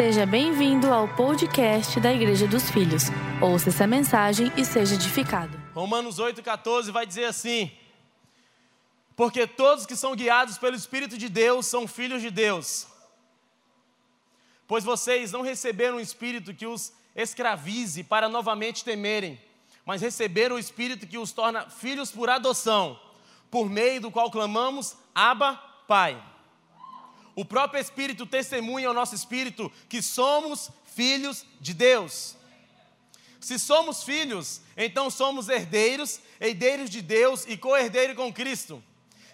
[0.00, 3.02] Seja bem-vindo ao podcast da Igreja dos Filhos.
[3.38, 5.60] Ouça essa mensagem e seja edificado.
[5.74, 7.70] Romanos 8,14 vai dizer assim:
[9.14, 12.86] Porque todos que são guiados pelo Espírito de Deus são filhos de Deus.
[14.66, 19.38] Pois vocês não receberam um espírito que os escravize para novamente temerem,
[19.84, 22.98] mas receberam o espírito que os torna filhos por adoção,
[23.50, 26.18] por meio do qual clamamos: Abba, Pai.
[27.34, 32.36] O próprio Espírito testemunha ao nosso espírito que somos filhos de Deus.
[33.40, 38.82] Se somos filhos, então somos herdeiros, herdeiros de Deus e co-herdeiro com Cristo.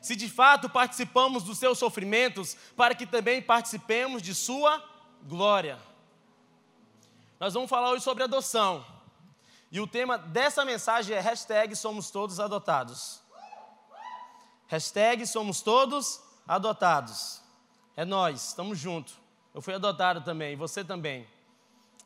[0.01, 4.81] Se de fato participamos dos seus sofrimentos, para que também participemos de sua
[5.25, 5.79] glória.
[7.41, 8.87] Nós vamos falar hoje sobre adoção.
[9.73, 13.21] E o tema dessa mensagem é hashtag somos todos adotados.
[14.69, 17.43] Hashtag somos todos adotados.
[17.97, 19.15] É nós, estamos juntos.
[19.55, 21.27] Eu fui adotado também, você também.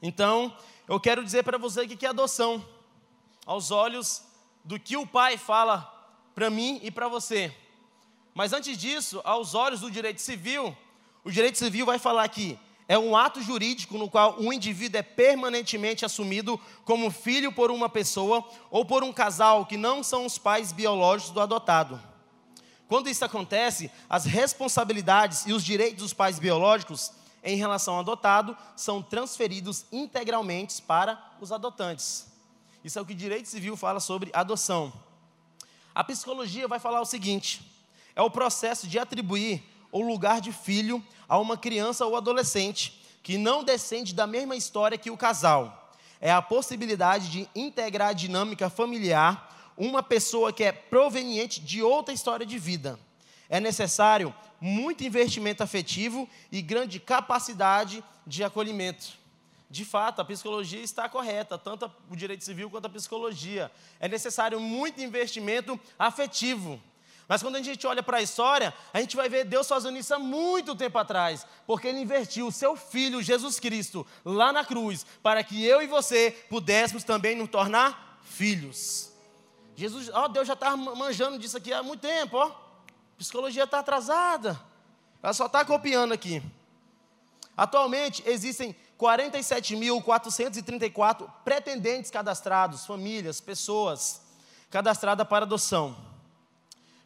[0.01, 2.65] Então, eu quero dizer para você que é adoção,
[3.45, 4.23] aos olhos
[4.65, 5.83] do que o Pai fala
[6.33, 7.53] para mim e para você.
[8.33, 10.77] Mas antes disso, aos olhos do direito civil,
[11.25, 15.03] o direito civil vai falar que é um ato jurídico no qual um indivíduo é
[15.03, 20.39] permanentemente assumido como filho por uma pessoa ou por um casal que não são os
[20.39, 22.01] pais biológicos do adotado.
[22.91, 27.13] Quando isso acontece, as responsabilidades e os direitos dos pais biológicos
[27.45, 32.27] em relação ao adotado são transferidos integralmente para os adotantes.
[32.83, 34.93] Isso é o que o direito civil fala sobre adoção.
[35.95, 37.63] A psicologia vai falar o seguinte:
[38.17, 43.39] é o processo de atribuir o lugar de filho a uma criança ou adolescente que
[43.39, 45.95] não descende da mesma história que o casal.
[46.21, 49.49] É a possibilidade de integrar a dinâmica familiar
[49.81, 53.01] uma pessoa que é proveniente de outra história de vida.
[53.49, 59.19] É necessário muito investimento afetivo e grande capacidade de acolhimento.
[59.71, 63.73] De fato, a psicologia está correta, tanto o direito civil quanto a psicologia.
[63.99, 66.79] É necessário muito investimento afetivo.
[67.27, 70.13] Mas quando a gente olha para a história, a gente vai ver Deus fazendo isso
[70.13, 75.07] há muito tempo atrás, porque Ele invertiu o seu Filho, Jesus Cristo, lá na cruz,
[75.23, 79.10] para que eu e você pudéssemos também nos tornar filhos.
[79.81, 82.55] Jesus, ó, Deus já está manjando disso aqui há muito tempo, ó.
[83.17, 84.61] Psicologia está atrasada.
[85.23, 86.43] Ela só está copiando aqui.
[87.57, 94.21] Atualmente existem 47.434 pretendentes cadastrados, famílias, pessoas
[94.69, 95.97] cadastradas para adoção.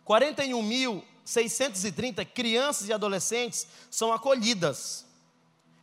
[0.04, 5.06] 41.630 crianças e adolescentes são acolhidas.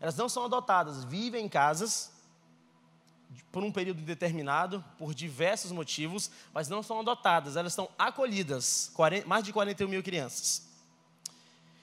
[0.02, 2.11] Elas não são adotadas, vivem em casas
[3.52, 9.28] por um período determinado, por diversos motivos, mas não são adotadas, elas estão acolhidas, 40,
[9.28, 10.64] mais de 41 mil crianças.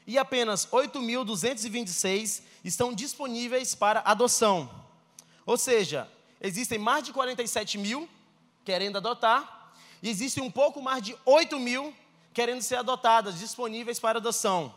[0.07, 4.71] E apenas 8.226 estão disponíveis para adoção.
[5.45, 6.09] Ou seja,
[6.41, 8.09] existem mais de 47 mil
[8.65, 9.73] querendo adotar,
[10.03, 11.95] e existe um pouco mais de 8 mil
[12.33, 14.75] querendo ser adotadas, disponíveis para adoção.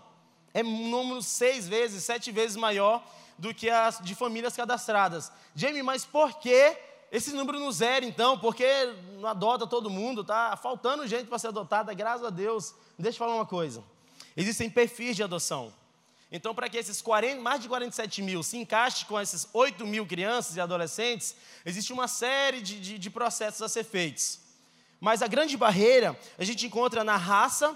[0.53, 3.03] É um número seis vezes, sete vezes maior
[3.41, 5.31] do que as de famílias cadastradas.
[5.56, 6.78] Jamie, mas por que
[7.12, 8.38] esse número não zero então?
[8.38, 8.63] Porque
[9.19, 12.75] não adota todo mundo, tá faltando gente para ser adotada, graças a Deus.
[13.00, 13.84] Deixa eu falar uma coisa.
[14.38, 15.74] Existem perfis de adoção.
[16.31, 20.06] Então, para que esses 40, mais de 47 mil se encaixem com esses 8 mil
[20.06, 21.35] crianças e adolescentes,
[21.66, 24.40] existe uma série de, de, de processos a ser feitos.
[25.00, 27.75] Mas a grande barreira a gente encontra na raça,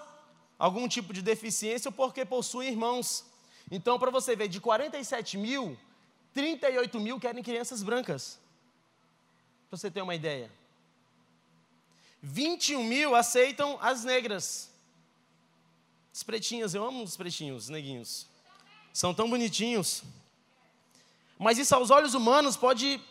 [0.59, 3.25] algum tipo de deficiência ou porque possui irmãos.
[3.69, 5.77] Então, para você ver, de 47 mil,
[6.33, 8.39] 38 mil querem crianças brancas.
[9.69, 10.51] Para você ter uma ideia.
[12.21, 14.69] 21 mil aceitam as negras.
[16.13, 18.27] Os pretinhos, eu amo os pretinhos, os neguinhos.
[18.93, 20.03] São tão bonitinhos.
[21.37, 23.01] Mas isso aos olhos humanos pode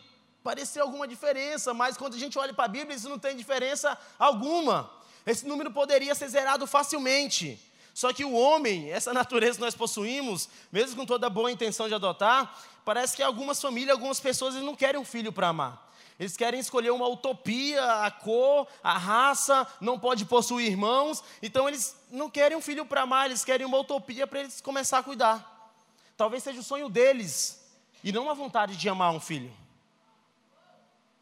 [0.43, 3.97] parecer alguma diferença, mas quando a gente olha para a Bíblia, isso não tem diferença
[4.17, 4.91] alguma.
[5.25, 7.59] Esse número poderia ser zerado facilmente.
[7.95, 11.87] Só que o homem, essa natureza que nós possuímos, mesmo com toda a boa intenção
[11.87, 12.53] de adotar,
[12.83, 15.89] parece que algumas famílias, algumas pessoas, não querem um filho para amar.
[16.19, 21.23] Eles querem escolher uma utopia, a cor, a raça, não pode possuir irmãos.
[21.41, 24.99] Então eles não querem um filho para amar, eles querem uma utopia para eles começar
[24.99, 25.73] a cuidar.
[26.17, 27.61] Talvez seja o sonho deles
[28.03, 29.51] e não a vontade de amar um filho.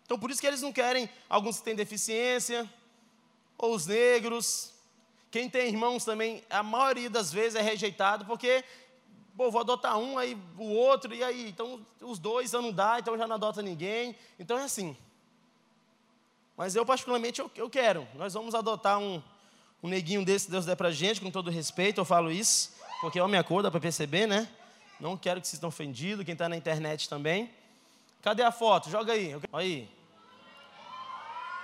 [0.06, 2.70] Então por isso que eles não querem alguns que têm deficiência,
[3.58, 4.73] ou os negros,
[5.34, 8.64] quem tem irmãos também, a maioria das vezes é rejeitado, porque,
[9.36, 13.00] pô, vou adotar um, aí o outro, e aí, então os dois já não dá,
[13.00, 14.16] então já não adota ninguém.
[14.38, 14.96] Então é assim.
[16.56, 18.08] Mas eu, particularmente, eu, eu quero.
[18.14, 19.24] Nós vamos adotar um,
[19.82, 22.72] um neguinho desse, Deus der pra gente, com todo respeito, eu falo isso,
[23.02, 24.48] porque é a cor, dá para perceber, né?
[25.00, 27.50] Não quero que vocês estão ofendidos, quem está na internet também.
[28.22, 28.88] Cadê a foto?
[28.88, 29.36] Joga aí.
[29.52, 29.90] Aí.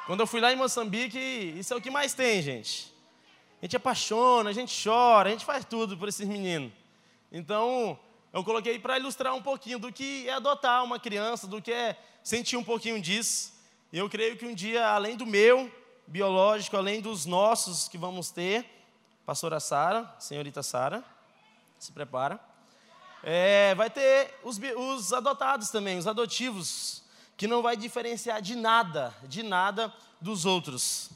[0.07, 1.19] Quando eu fui lá em Moçambique,
[1.55, 2.97] isso é o que mais tem, gente.
[3.61, 6.71] A gente apaixona, a gente chora, a gente faz tudo por esses meninos.
[7.31, 7.99] Então,
[8.31, 11.97] eu coloquei para ilustrar um pouquinho do que é adotar uma criança, do que é
[12.23, 13.53] sentir um pouquinho disso.
[13.91, 15.69] E eu creio que um dia, além do meu
[16.07, 18.65] biológico, além dos nossos que vamos ter,
[19.25, 21.03] pastora Sara, senhorita Sara,
[21.77, 22.39] se prepara,
[23.23, 27.03] é, vai ter os, os adotados também, os adotivos,
[27.35, 31.09] que não vai diferenciar de nada, de nada dos outros.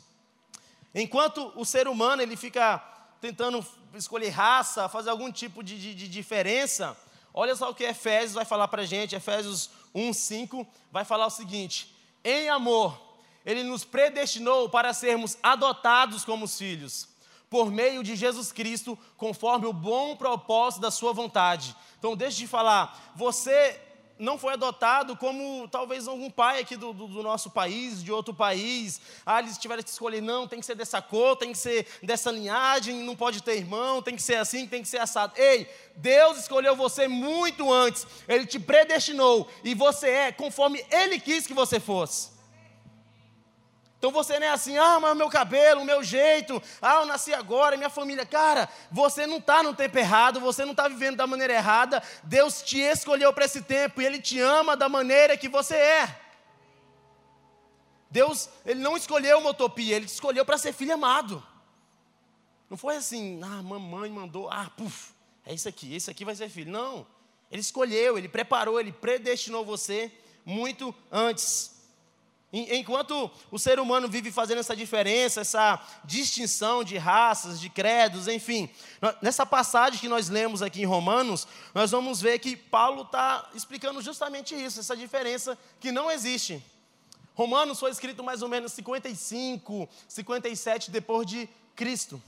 [0.94, 2.78] Enquanto o ser humano ele fica
[3.20, 6.96] tentando escolher raça, fazer algum tipo de, de, de diferença,
[7.34, 11.28] olha só o que Efésios vai falar para a gente, Efésios 1, 5, vai falar
[11.28, 13.00] o seguinte: em amor,
[13.46, 17.08] ele nos predestinou para sermos adotados como filhos,
[17.50, 21.76] por meio de Jesus Cristo, conforme o bom propósito da sua vontade.
[21.98, 23.80] Então, deixe de falar, você
[24.24, 28.34] não foi adotado como talvez algum pai aqui do, do, do, nosso país, de outro
[28.34, 29.02] país.
[29.26, 32.32] Ah, eles tiveram que escolher, não, tem que ser dessa cor, tem que ser dessa
[32.32, 35.34] linhagem, não pode ter irmão, tem que ser assim, tem que ser assado.
[35.36, 41.46] Ei, Deus escolheu você muito antes, Ele te predestinou, e você é conforme Ele quis
[41.46, 42.33] que você fosse.
[44.04, 47.06] Então você não é assim, ah, mas o meu cabelo, o meu jeito, ah, eu
[47.06, 48.26] nasci agora, minha família.
[48.26, 52.04] Cara, você não está no tempo errado, você não está vivendo da maneira errada.
[52.22, 56.20] Deus te escolheu para esse tempo e Ele te ama da maneira que você é.
[58.12, 61.42] Deus, Ele não escolheu uma utopia, Ele te escolheu para ser filho amado.
[62.70, 65.14] Não foi assim, ah, mamãe mandou, ah, puf,
[65.46, 66.70] é isso aqui, esse aqui vai ser filho.
[66.70, 67.08] Não,
[67.50, 70.12] Ele escolheu, Ele preparou, Ele predestinou você
[70.46, 71.73] muito antes.
[72.56, 78.70] Enquanto o ser humano vive fazendo essa diferença, essa distinção de raças, de credos, enfim,
[79.24, 84.04] nessa passagem que nós lemos aqui em Romanos, nós vamos ver que Paulo está explicando
[84.04, 86.64] justamente isso, essa diferença que não existe.
[87.34, 92.22] Romanos foi escrito mais ou menos 55, 57 depois de Cristo.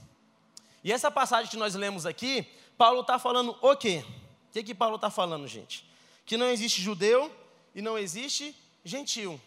[0.82, 2.44] E essa passagem que nós lemos aqui,
[2.76, 4.04] Paulo está falando o quê?
[4.48, 5.88] O que, que Paulo está falando, gente?
[6.24, 7.30] Que não existe judeu
[7.72, 9.40] e não existe gentil.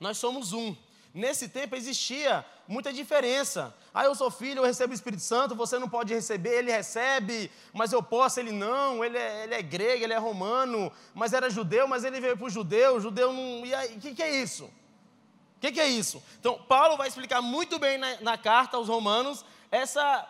[0.00, 0.76] Nós somos um.
[1.14, 3.72] Nesse tempo existia muita diferença.
[3.94, 7.48] Ah, eu sou filho, eu recebo o Espírito Santo, você não pode receber, ele recebe,
[7.72, 11.48] mas eu posso, ele não, ele é, ele é grego, ele é romano, mas era
[11.48, 13.64] judeu, mas ele veio para o judeu, judeu não.
[13.64, 14.64] E aí, o que, que, é isso?
[14.64, 16.20] O que, que, é isso?
[16.40, 20.28] Então, Paulo vai explicar muito bem na, na carta aos Romanos essa,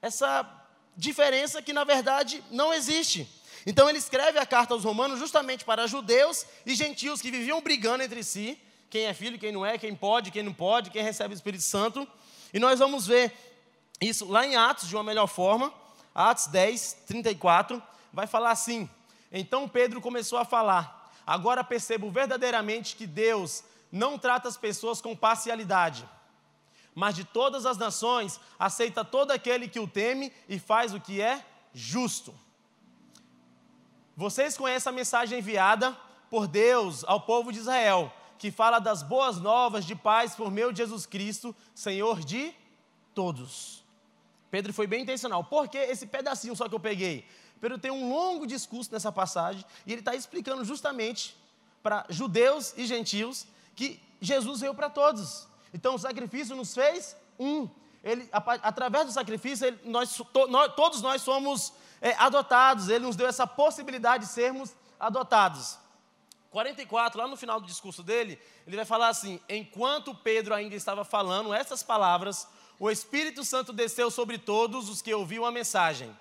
[0.00, 0.48] essa
[0.96, 3.28] diferença que, na verdade, não existe.
[3.66, 8.04] Então, ele escreve a carta aos Romanos justamente para judeus e gentios que viviam brigando
[8.04, 8.60] entre si
[8.94, 11.64] quem é filho, quem não é, quem pode, quem não pode, quem recebe o Espírito
[11.64, 12.06] Santo.
[12.52, 13.32] E nós vamos ver
[14.00, 15.74] isso lá em Atos de uma melhor forma.
[16.14, 17.82] Atos 10, 34,
[18.12, 18.88] vai falar assim:
[19.32, 21.12] Então Pedro começou a falar.
[21.26, 26.08] Agora percebo verdadeiramente que Deus não trata as pessoas com parcialidade,
[26.94, 31.20] mas de todas as nações aceita todo aquele que o teme e faz o que
[31.20, 32.32] é justo.
[34.16, 35.98] Vocês conhecem a mensagem enviada
[36.30, 40.72] por Deus ao povo de Israel que fala das boas novas de paz por meio
[40.72, 42.54] de Jesus Cristo, Senhor de
[43.14, 43.84] todos.
[44.50, 45.44] Pedro foi bem intencional.
[45.44, 47.26] Por que esse pedacinho só que eu peguei?
[47.60, 51.36] Pedro tem um longo discurso nessa passagem e ele está explicando justamente
[51.82, 55.46] para judeus e gentios que Jesus veio para todos.
[55.72, 57.68] Então o sacrifício nos fez um.
[58.02, 62.88] Ele, através do sacrifício, ele, nós, to, nós, todos nós somos é, adotados.
[62.88, 65.78] Ele nos deu essa possibilidade de sermos adotados.
[66.54, 71.04] 44, lá no final do discurso dele, ele vai falar assim: Enquanto Pedro ainda estava
[71.04, 72.46] falando essas palavras,
[72.78, 76.16] o Espírito Santo desceu sobre todos os que ouviam a mensagem.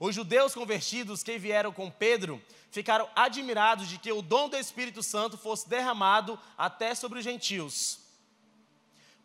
[0.00, 5.02] Os judeus convertidos que vieram com Pedro ficaram admirados de que o dom do Espírito
[5.02, 7.98] Santo fosse derramado até sobre os gentios,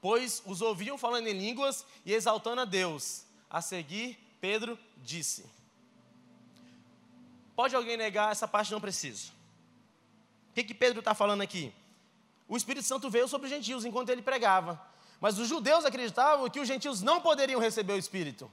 [0.02, 3.24] pois os ouviam falando em línguas e exaltando a Deus.
[3.50, 5.46] A seguir, Pedro disse:
[7.56, 8.74] Pode alguém negar essa parte?
[8.74, 9.43] Não preciso.
[10.54, 11.74] O que, que Pedro está falando aqui?
[12.48, 14.80] O Espírito Santo veio sobre os gentios enquanto ele pregava.
[15.20, 18.52] Mas os judeus acreditavam que os gentios não poderiam receber o Espírito.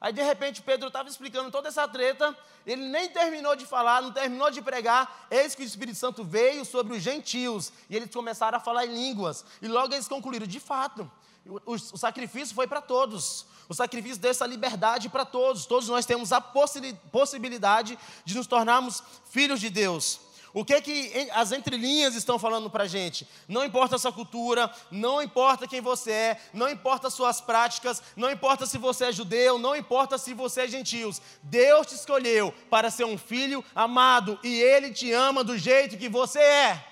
[0.00, 4.10] Aí de repente Pedro estava explicando toda essa treta, ele nem terminou de falar, não
[4.10, 8.58] terminou de pregar, eis que o Espírito Santo veio sobre os gentios, e eles começaram
[8.58, 11.08] a falar em línguas, e logo eles concluíram, de fato,
[11.46, 16.32] o, o, sacrifício foi para todos, o sacrifício dessa liberdade para todos, todos nós temos
[16.32, 20.29] a possibilidade de nos tornarmos filhos de Deus.
[20.52, 23.26] O que que as entrelinhas estão falando para a gente?
[23.46, 28.02] Não importa a sua cultura, não importa quem você é, não importa as suas práticas,
[28.16, 31.12] não importa se você é judeu, não importa se você é gentil.
[31.42, 36.08] Deus te escolheu para ser um filho amado e Ele te ama do jeito que
[36.08, 36.84] você é.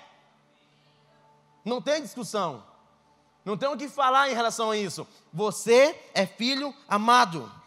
[1.65, 2.63] Não tem discussão.
[3.43, 5.07] Não tem o que falar em relação a isso.
[5.33, 7.58] Você é filho amado.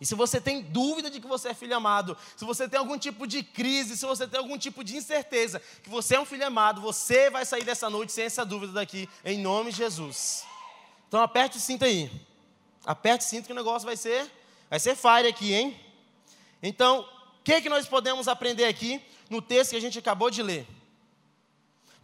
[0.00, 2.98] E se você tem dúvida de que você é filho amado, se você tem algum
[2.98, 6.46] tipo de crise, se você tem algum tipo de incerteza que você é um filho
[6.46, 10.44] amado, você vai sair dessa noite sem essa dúvida daqui, em nome de Jesus.
[11.08, 12.10] Então aperte o cinto aí.
[12.84, 14.30] Aperte o cinto que o negócio vai ser,
[14.68, 15.80] vai ser fire aqui, hein?
[16.62, 17.00] Então,
[17.40, 19.00] o que, que nós podemos aprender aqui
[19.30, 20.66] no texto que a gente acabou de ler?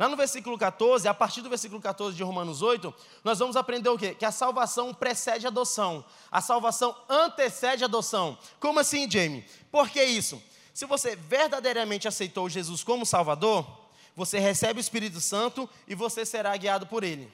[0.03, 2.93] Lá no versículo 14, a partir do versículo 14 de Romanos 8,
[3.23, 4.13] nós vamos aprender o quê?
[4.13, 6.05] Que a salvação precede a adoção.
[6.29, 8.37] A salvação antecede a adoção.
[8.59, 9.45] Como assim, Jamie?
[9.71, 10.43] Por que isso?
[10.75, 13.65] Se você verdadeiramente aceitou Jesus como Salvador,
[14.17, 17.33] você recebe o Espírito Santo e você será guiado por ele.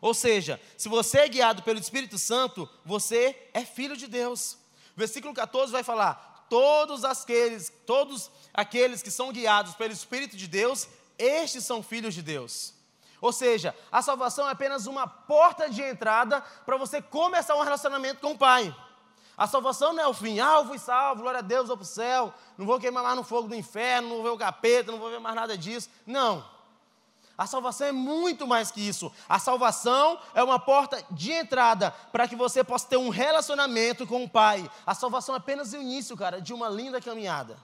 [0.00, 4.58] Ou seja, se você é guiado pelo Espírito Santo, você é filho de Deus.
[4.96, 10.86] Versículo 14 vai falar: todos aqueles, todos aqueles que são guiados pelo Espírito de Deus,
[11.18, 12.74] estes são filhos de Deus.
[13.20, 18.20] Ou seja, a salvação é apenas uma porta de entrada para você começar um relacionamento
[18.20, 18.74] com o Pai.
[19.36, 20.38] A salvação não é o fim.
[20.40, 23.16] Ah, eu fui salvo, glória a Deus, vou para o céu, não vou queimar mais
[23.16, 25.88] no fogo do inferno, não vou ver o capeta, não vou ver mais nada disso.
[26.06, 26.44] Não.
[27.36, 29.10] A salvação é muito mais que isso.
[29.28, 34.22] A salvação é uma porta de entrada para que você possa ter um relacionamento com
[34.22, 34.70] o Pai.
[34.86, 37.56] A salvação é apenas o início, cara, de uma linda caminhada.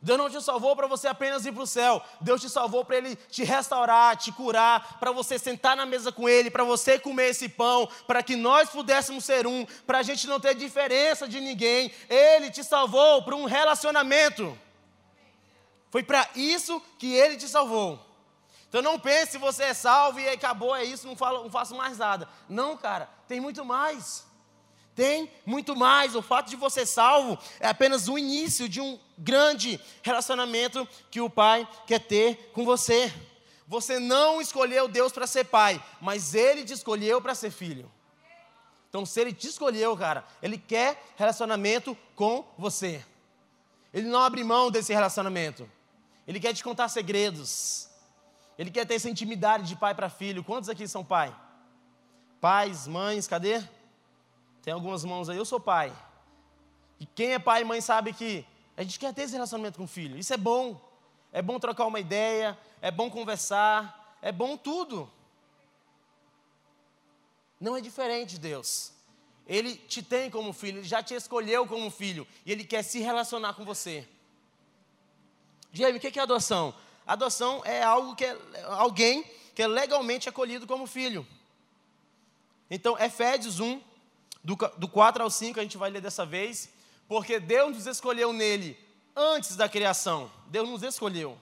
[0.00, 2.00] Deus não te salvou para você apenas ir para o céu.
[2.20, 6.28] Deus te salvou para Ele te restaurar, te curar, para você sentar na mesa com
[6.28, 10.28] Ele, para você comer esse pão, para que nós pudéssemos ser um, para a gente
[10.28, 11.90] não ter diferença de ninguém.
[12.08, 14.56] Ele te salvou para um relacionamento.
[15.90, 17.98] Foi para isso que Ele te salvou.
[18.68, 21.74] Então não pense se você é salvo e acabou, é isso, não, falo, não faço
[21.74, 22.28] mais nada.
[22.48, 24.27] Não, cara, tem muito mais.
[24.98, 26.16] Tem muito mais.
[26.16, 31.30] O fato de você salvo é apenas o início de um grande relacionamento que o
[31.30, 33.14] Pai quer ter com você.
[33.68, 37.88] Você não escolheu Deus para ser pai, mas Ele te escolheu para ser filho.
[38.88, 43.04] Então, se Ele te escolheu, cara, Ele quer relacionamento com você.
[43.94, 45.70] Ele não abre mão desse relacionamento.
[46.26, 47.88] Ele quer te contar segredos.
[48.58, 50.42] Ele quer ter essa intimidade de pai para filho.
[50.42, 51.32] Quantos aqui são pai?
[52.40, 53.62] Pais, mães, cadê?
[54.68, 55.90] Tem algumas mãos aí, eu sou pai.
[57.00, 58.44] E quem é pai e mãe sabe que
[58.76, 60.18] a gente quer ter esse relacionamento com o filho.
[60.18, 60.78] Isso é bom.
[61.32, 65.10] É bom trocar uma ideia, é bom conversar, é bom tudo.
[67.58, 68.92] Não é diferente de Deus.
[69.46, 72.98] Ele te tem como filho, ele já te escolheu como filho e ele quer se
[72.98, 74.06] relacionar com você.
[75.72, 76.74] Jamie, o que é adoção?
[77.06, 81.26] Adoção é algo que é alguém que é legalmente acolhido como filho.
[82.70, 83.87] Então, Efésios 1,
[84.48, 86.70] do, do 4 ao 5 a gente vai ler dessa vez,
[87.06, 88.78] porque Deus nos escolheu nele
[89.14, 90.30] antes da criação.
[90.46, 91.38] Deus nos escolheu.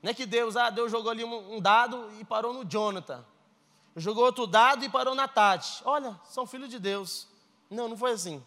[0.00, 3.24] Não é que Deus, ah, Deus jogou ali um, um dado e parou no Jonathan.
[3.96, 5.82] Jogou outro dado e parou na Tati.
[5.84, 7.26] Olha, são filhos de Deus.
[7.68, 8.40] Não, não foi assim.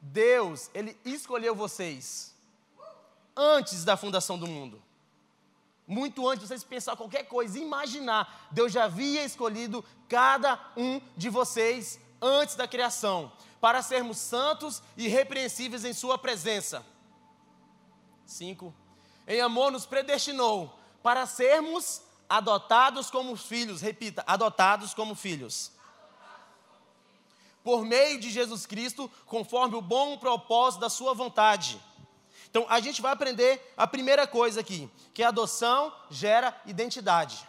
[0.00, 2.36] Deus, Ele escolheu vocês
[3.36, 4.80] antes da fundação do mundo.
[5.88, 11.28] Muito antes de vocês pensar qualquer coisa, imaginar, Deus já havia escolhido cada um de
[11.28, 16.84] vocês antes da criação, para sermos santos e repreensíveis em Sua presença.
[18.26, 18.74] 5.
[19.26, 25.72] Em amor nos predestinou para sermos adotados como filhos, repita, adotados como filhos.
[27.62, 31.80] Por meio de Jesus Cristo, conforme o bom propósito da Sua vontade.
[32.50, 37.48] Então, a gente vai aprender a primeira coisa aqui, que a adoção gera identidade.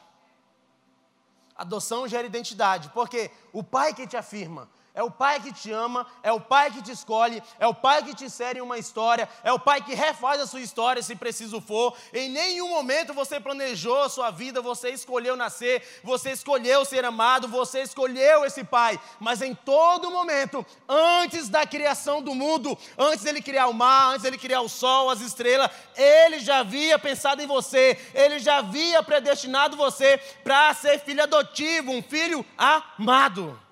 [1.56, 6.08] Adoção gera identidade, porque o pai que te afirma, é o pai que te ama,
[6.24, 9.28] é o pai que te escolhe, é o pai que te insere em uma história,
[9.44, 11.96] é o pai que refaz a sua história se preciso for.
[12.14, 17.46] Em nenhum momento você planejou a sua vida, você escolheu nascer, você escolheu ser amado,
[17.46, 18.98] você escolheu esse pai.
[19.20, 24.24] Mas em todo momento, antes da criação do mundo, antes dele criar o mar, antes
[24.24, 29.04] dele criar o sol, as estrelas, ele já havia pensado em você, ele já havia
[29.04, 33.65] predestinado você para ser filho adotivo, um filho amado.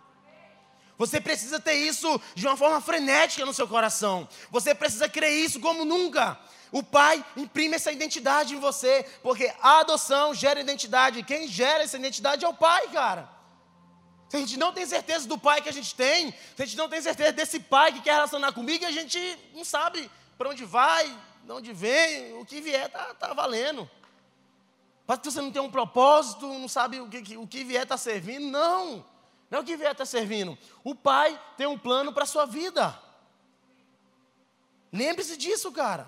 [0.97, 4.27] Você precisa ter isso de uma forma frenética no seu coração.
[4.51, 6.39] Você precisa crer isso como nunca.
[6.71, 11.23] O pai imprime essa identidade em você, porque a adoção gera identidade.
[11.23, 13.29] Quem gera essa identidade é o pai, cara.
[14.29, 16.77] Se a gente não tem certeza do pai que a gente tem, se a gente
[16.77, 19.19] não tem certeza desse pai que quer relacionar comigo, a gente
[19.53, 21.05] não sabe para onde vai,
[21.43, 23.87] de onde vem, o que vier está tá valendo.
[25.05, 28.47] Para você não tem um propósito, não sabe o que, o que vier está servindo.
[28.47, 29.05] Não,
[29.53, 30.57] não o que vier está servindo.
[30.83, 32.99] O Pai tem um plano para a sua vida.
[34.91, 36.07] Lembre-se disso, cara.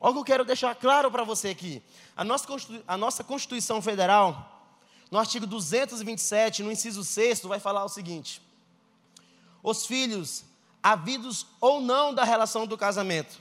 [0.00, 1.82] Olha o que eu quero deixar claro para você aqui.
[2.16, 2.46] A nossa,
[2.86, 4.70] a nossa Constituição Federal,
[5.10, 8.40] no artigo 227, no inciso 6, vai falar o seguinte:
[9.60, 10.44] Os filhos,
[10.80, 13.40] havidos ou não da relação do casamento,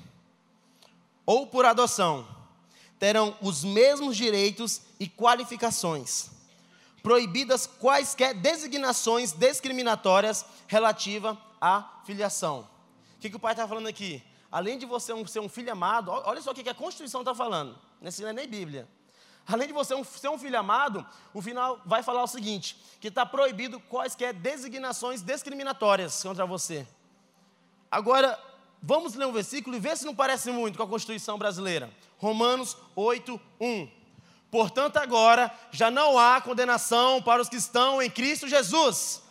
[1.23, 2.27] ou por adoção,
[2.97, 6.31] terão os mesmos direitos e qualificações,
[7.01, 12.67] proibidas quaisquer designações discriminatórias relativa à filiação.
[13.17, 14.23] O que, que o pai está falando aqui?
[14.51, 17.77] Além de você ser um filho amado, olha só o que a Constituição está falando.
[18.01, 18.87] Não é nem Bíblia.
[19.47, 23.25] Além de você ser um filho amado, o final vai falar o seguinte: que está
[23.25, 26.85] proibido quaisquer designações discriminatórias contra você.
[27.89, 28.39] Agora,
[28.81, 31.91] vamos ler um versículo e ver se não parece muito com a Constituição brasileira.
[32.17, 34.00] Romanos 8, 1.
[34.51, 39.21] Portanto, agora já não há condenação para os que estão em Cristo Jesus.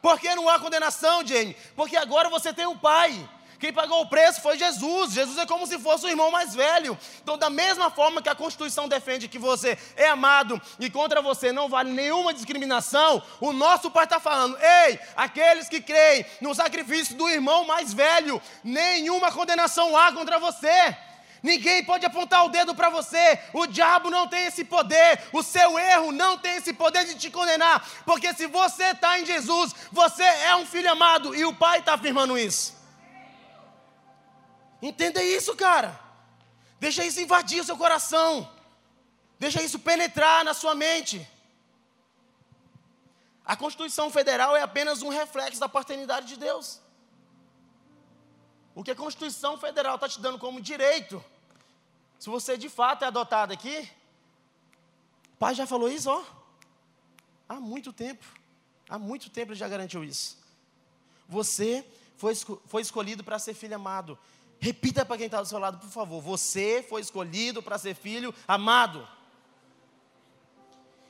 [0.00, 1.56] Por que não há condenação, Jane?
[1.74, 3.28] Porque agora você tem um pai.
[3.58, 5.12] Quem pagou o preço foi Jesus.
[5.12, 6.96] Jesus é como se fosse o irmão mais velho.
[7.20, 11.50] Então, da mesma forma que a Constituição defende que você é amado e contra você
[11.50, 17.16] não vale nenhuma discriminação, o nosso Pai está falando: ei, aqueles que creem no sacrifício
[17.16, 20.96] do irmão mais velho, nenhuma condenação há contra você.
[21.42, 23.38] Ninguém pode apontar o dedo para você.
[23.52, 25.22] O diabo não tem esse poder.
[25.32, 27.86] O seu erro não tem esse poder de te condenar.
[28.04, 31.34] Porque se você está em Jesus, você é um filho amado.
[31.34, 32.76] E o Pai está afirmando isso.
[34.82, 35.98] Entenda isso, cara.
[36.80, 38.48] Deixa isso invadir o seu coração.
[39.38, 41.26] Deixa isso penetrar na sua mente.
[43.44, 46.80] A Constituição Federal é apenas um reflexo da paternidade de Deus.
[48.78, 51.20] O que a Constituição Federal está te dando como direito,
[52.16, 53.90] se você de fato é adotado aqui,
[55.34, 56.22] o pai já falou isso, ó.
[57.48, 58.24] Há muito tempo.
[58.88, 60.38] Há muito tempo ele já garantiu isso.
[61.28, 61.84] Você
[62.16, 64.16] foi, foi escolhido para ser filho amado.
[64.60, 66.22] Repita para quem está do seu lado, por favor.
[66.22, 69.08] Você foi escolhido para ser filho amado.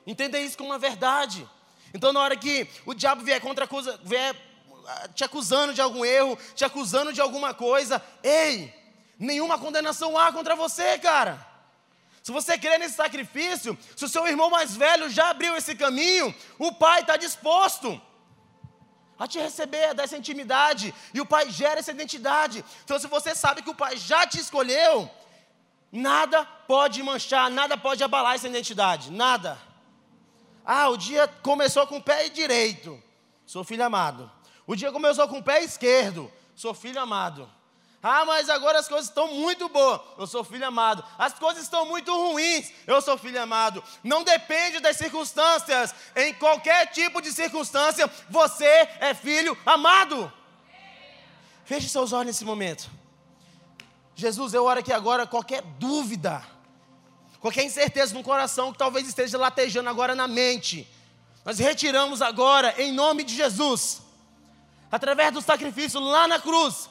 [0.06, 1.46] Entenda isso como uma verdade.
[1.92, 4.47] Então, na hora que o diabo vier contra acusa, vier ah,
[5.14, 8.74] te acusando de algum erro, te acusando de alguma coisa, ei,
[9.18, 11.46] nenhuma condenação há contra você, cara.
[12.22, 16.34] Se você crê nesse sacrifício, se o seu irmão mais velho já abriu esse caminho,
[16.58, 18.00] o pai está disposto
[19.18, 20.94] a te receber, a dar essa intimidade.
[21.12, 22.64] E o Pai gera essa identidade.
[22.84, 25.10] Então, se você sabe que o Pai já te escolheu,
[25.90, 29.10] nada pode manchar, nada pode abalar essa identidade.
[29.10, 29.58] Nada.
[30.64, 33.02] Ah, o dia começou com o pé direito.
[33.44, 34.30] Sou filho amado.
[34.68, 36.30] O dia começou com o pé esquerdo.
[36.54, 37.48] Sou filho amado.
[38.02, 39.98] Ah, mas agora as coisas estão muito boas.
[40.18, 41.02] Eu sou filho amado.
[41.16, 42.70] As coisas estão muito ruins.
[42.86, 43.82] Eu sou filho amado.
[44.04, 45.94] Não depende das circunstâncias.
[46.14, 48.66] Em qualquer tipo de circunstância, você
[49.00, 50.30] é filho amado.
[51.64, 52.90] Feche seus olhos nesse momento.
[54.14, 56.44] Jesus, eu oro aqui agora qualquer dúvida,
[57.40, 60.86] qualquer incerteza no coração que talvez esteja latejando agora na mente.
[61.42, 64.02] Nós retiramos agora, em nome de Jesus,
[64.90, 66.88] através do sacrifício lá na cruz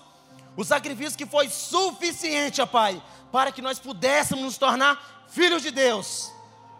[0.57, 5.69] o sacrifício que foi suficiente, ó Pai, para que nós pudéssemos nos tornar filhos de
[5.69, 6.33] Deus.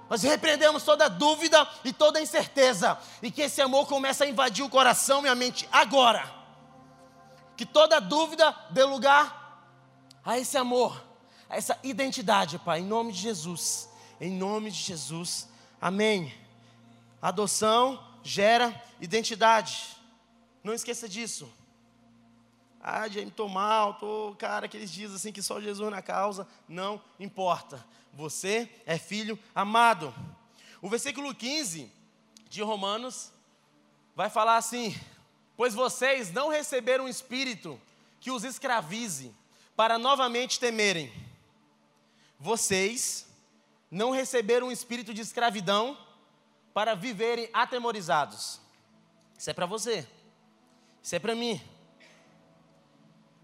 [0.09, 4.69] Nós repreendemos toda dúvida e toda incerteza, e que esse amor comece a invadir o
[4.69, 6.27] coração e a mente agora.
[7.55, 9.61] Que toda dúvida dê lugar
[10.25, 10.99] a esse amor,
[11.47, 13.87] a essa identidade, Pai, em nome de Jesus.
[14.19, 15.47] Em nome de Jesus.
[15.79, 16.33] Amém.
[17.21, 19.96] Adoção gera identidade.
[20.67, 21.49] Não esqueça disso.
[22.81, 26.45] Ah, Jaime, estou mal, estou, cara, aqueles dias assim que só Jesus na causa.
[26.67, 27.85] Não importa.
[28.11, 30.13] Você é filho amado.
[30.81, 31.89] O versículo 15
[32.49, 33.31] de Romanos
[34.13, 34.93] vai falar assim:
[35.55, 37.79] Pois vocês não receberam um espírito
[38.19, 39.33] que os escravize
[39.73, 41.09] para novamente temerem.
[42.37, 43.25] Vocês
[43.89, 45.97] não receberam um espírito de escravidão
[46.73, 48.59] para viverem atemorizados.
[49.37, 50.05] Isso é para você.
[51.07, 51.61] Isso é para mim.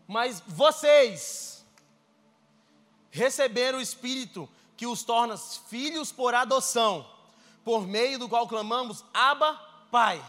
[0.05, 1.65] Mas vocês
[3.09, 7.09] receberam o Espírito que os torna filhos por adoção,
[7.63, 9.53] por meio do qual clamamos, Abba,
[9.89, 10.21] Pai.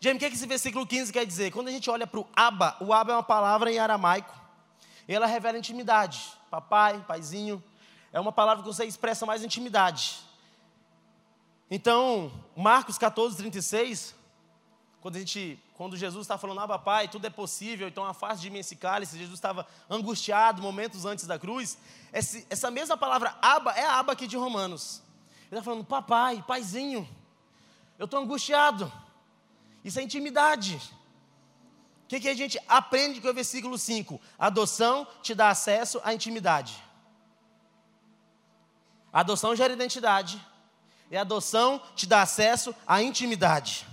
[0.00, 1.50] James, o que, é que esse versículo 15 quer dizer?
[1.50, 4.34] Quando a gente olha para o Abba, o Abba é uma palavra em aramaico,
[5.06, 6.32] ela revela intimidade.
[6.50, 7.62] Papai, paizinho,
[8.10, 10.16] é uma palavra que você expressa mais intimidade.
[11.70, 14.16] Então, Marcos 14, 36,
[15.00, 18.50] quando, a gente, quando Jesus está falando, Abba Pai, tudo é possível, então afaste de
[18.50, 21.78] mim esse cálice, Jesus estava angustiado momentos antes da cruz,
[22.12, 25.02] esse, essa mesma palavra Abba é a Abba aqui de Romanos.
[25.50, 27.08] Ele está falando, papai, paizinho,
[27.98, 28.92] eu estou angustiado.
[29.84, 30.76] Isso é intimidade.
[32.04, 34.20] O que, que a gente aprende com o versículo 5?
[34.38, 36.82] Adoção te dá acesso à intimidade.
[39.12, 40.44] A adoção gera identidade.
[41.10, 43.86] E a adoção te dá acesso à intimidade.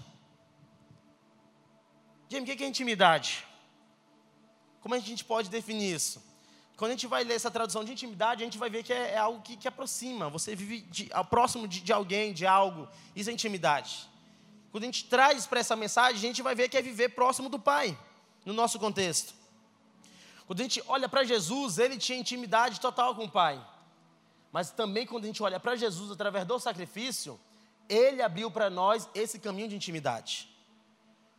[2.42, 3.46] O que é intimidade?
[4.82, 6.24] Como a gente pode definir isso?
[6.78, 9.12] Quando a gente vai ler essa tradução de intimidade, a gente vai ver que é,
[9.12, 10.30] é algo que, que, aproxima.
[10.30, 12.88] Você vive de, próximo de, de, alguém, de algo.
[13.16, 14.10] Isso é intimidade.
[14.72, 17.48] Quando a gente traz para essa mensagem, a gente vai ver que é viver próximo
[17.48, 17.98] do Pai,
[18.44, 19.34] no nosso contexto.
[20.46, 23.66] Quando a gente olha para Jesus, ele tinha intimidade total com o Pai.
[24.52, 27.40] Mas também quando a gente olha para Jesus através do sacrifício,
[27.88, 30.55] ele abriu para nós esse caminho de intimidade.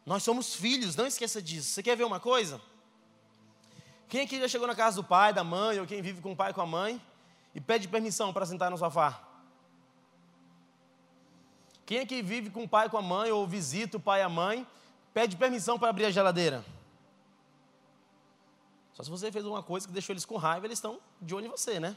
[0.07, 1.71] Nós somos filhos, não esqueça disso.
[1.71, 2.61] Você quer ver uma coisa?
[4.09, 6.37] Quem aqui já chegou na casa do pai, da mãe, ou quem vive com o
[6.37, 7.03] pai com a mãe,
[7.53, 9.21] e pede permissão para sentar no sofá?
[11.85, 14.29] Quem aqui vive com o pai com a mãe, ou visita o pai e a
[14.29, 14.65] mãe,
[15.13, 16.65] pede permissão para abrir a geladeira?
[18.95, 21.47] Só se você fez alguma coisa que deixou eles com raiva, eles estão de olho
[21.47, 21.97] em você, né?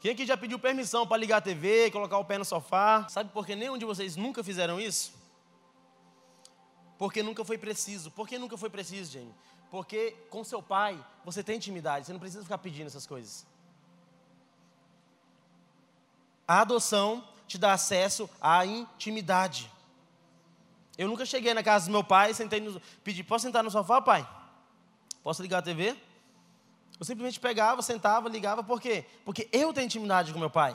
[0.00, 3.06] Quem aqui já pediu permissão para ligar a TV, colocar o pé no sofá?
[3.08, 5.23] Sabe por que nenhum de vocês nunca fizeram isso?
[7.04, 8.10] Porque nunca foi preciso.
[8.10, 9.34] Por que nunca foi preciso, gente?
[9.70, 13.46] Porque com seu pai você tem intimidade, você não precisa ficar pedindo essas coisas.
[16.48, 19.70] A adoção te dá acesso à intimidade.
[20.96, 24.00] Eu nunca cheguei na casa do meu pai, sentei no, pedi, posso sentar no sofá,
[24.00, 24.26] pai?
[25.22, 25.94] Posso ligar a TV?
[26.98, 29.04] Eu simplesmente pegava, sentava, ligava, por quê?
[29.26, 30.74] Porque eu tenho intimidade com meu pai.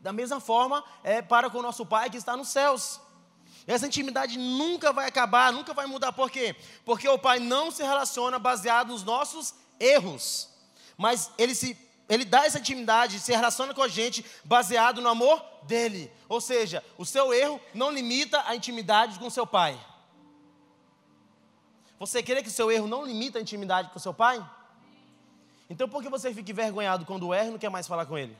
[0.00, 2.98] Da mesma forma, é para com o nosso pai que está nos céus.
[3.66, 6.12] Essa intimidade nunca vai acabar, nunca vai mudar.
[6.12, 6.56] Por quê?
[6.84, 10.48] Porque o Pai não se relaciona baseado nos nossos erros,
[10.96, 11.76] mas Ele se
[12.08, 16.12] ele dá essa intimidade, se relaciona com a gente baseado no amor dele.
[16.28, 19.78] Ou seja, o seu erro não limita a intimidade com seu pai.
[21.98, 24.44] Você crê que o seu erro não limita a intimidade com seu pai?
[25.70, 28.36] Então por que você fica envergonhado quando erra e não quer mais falar com ele?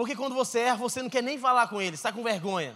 [0.00, 2.74] Porque quando você erra, você não quer nem falar com ele, está com vergonha.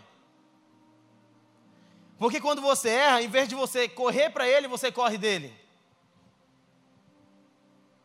[2.19, 5.51] Porque quando você erra, em vez de você correr para ele, você corre dele.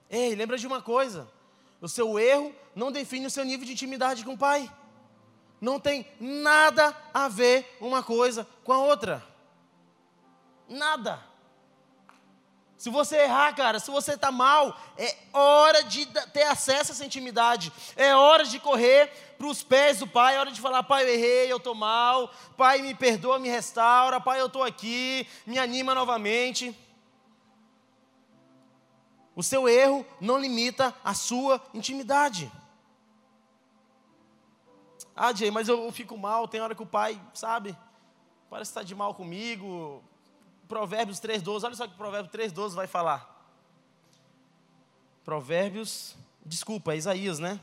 [0.10, 1.29] Ei, lembra de uma coisa:
[1.82, 4.73] o seu erro não define o seu nível de intimidade com o pai.
[5.60, 9.21] Não tem nada a ver uma coisa com a outra.
[10.69, 11.21] Nada.
[12.79, 17.05] Se você errar, cara, se você está mal, é hora de ter acesso a essa
[17.05, 17.73] intimidade.
[17.93, 21.09] É hora de correr para os pés do Pai, é hora de falar: Pai, eu
[21.09, 22.33] errei, eu estou mal.
[22.55, 24.21] Pai, me perdoa, me restaura.
[24.21, 26.73] Pai, eu estou aqui, me anima novamente.
[29.35, 32.49] O seu erro não limita a sua intimidade.
[35.13, 36.47] Ah, Jay, mas eu fico mal.
[36.47, 37.77] Tem hora que o pai, sabe,
[38.49, 40.01] parece estar tá de mal comigo.
[40.69, 43.36] Provérbios 3,12, olha só que Provérbios 3,12 vai falar.
[45.25, 47.60] Provérbios, desculpa, é Isaías, né?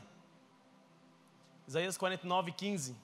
[1.65, 2.97] Isaías 49, 15.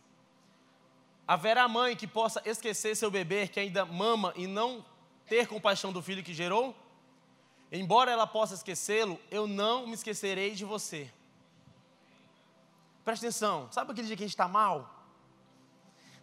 [1.26, 4.86] Haverá mãe que possa esquecer seu bebê que ainda mama e não
[5.26, 6.76] ter compaixão do filho que gerou?
[7.72, 11.10] Embora ela possa esquecê-lo, eu não me esquecerei de você.
[13.06, 14.93] Presta atenção, sabe aquele dia que a gente está mal?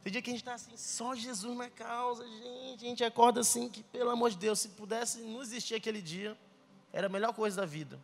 [0.03, 2.85] Tem dia que a gente está assim, só Jesus na causa, gente.
[2.85, 6.37] A gente acorda assim, que pelo amor de Deus, se pudesse não existir aquele dia,
[6.93, 8.01] era a melhor coisa da vida.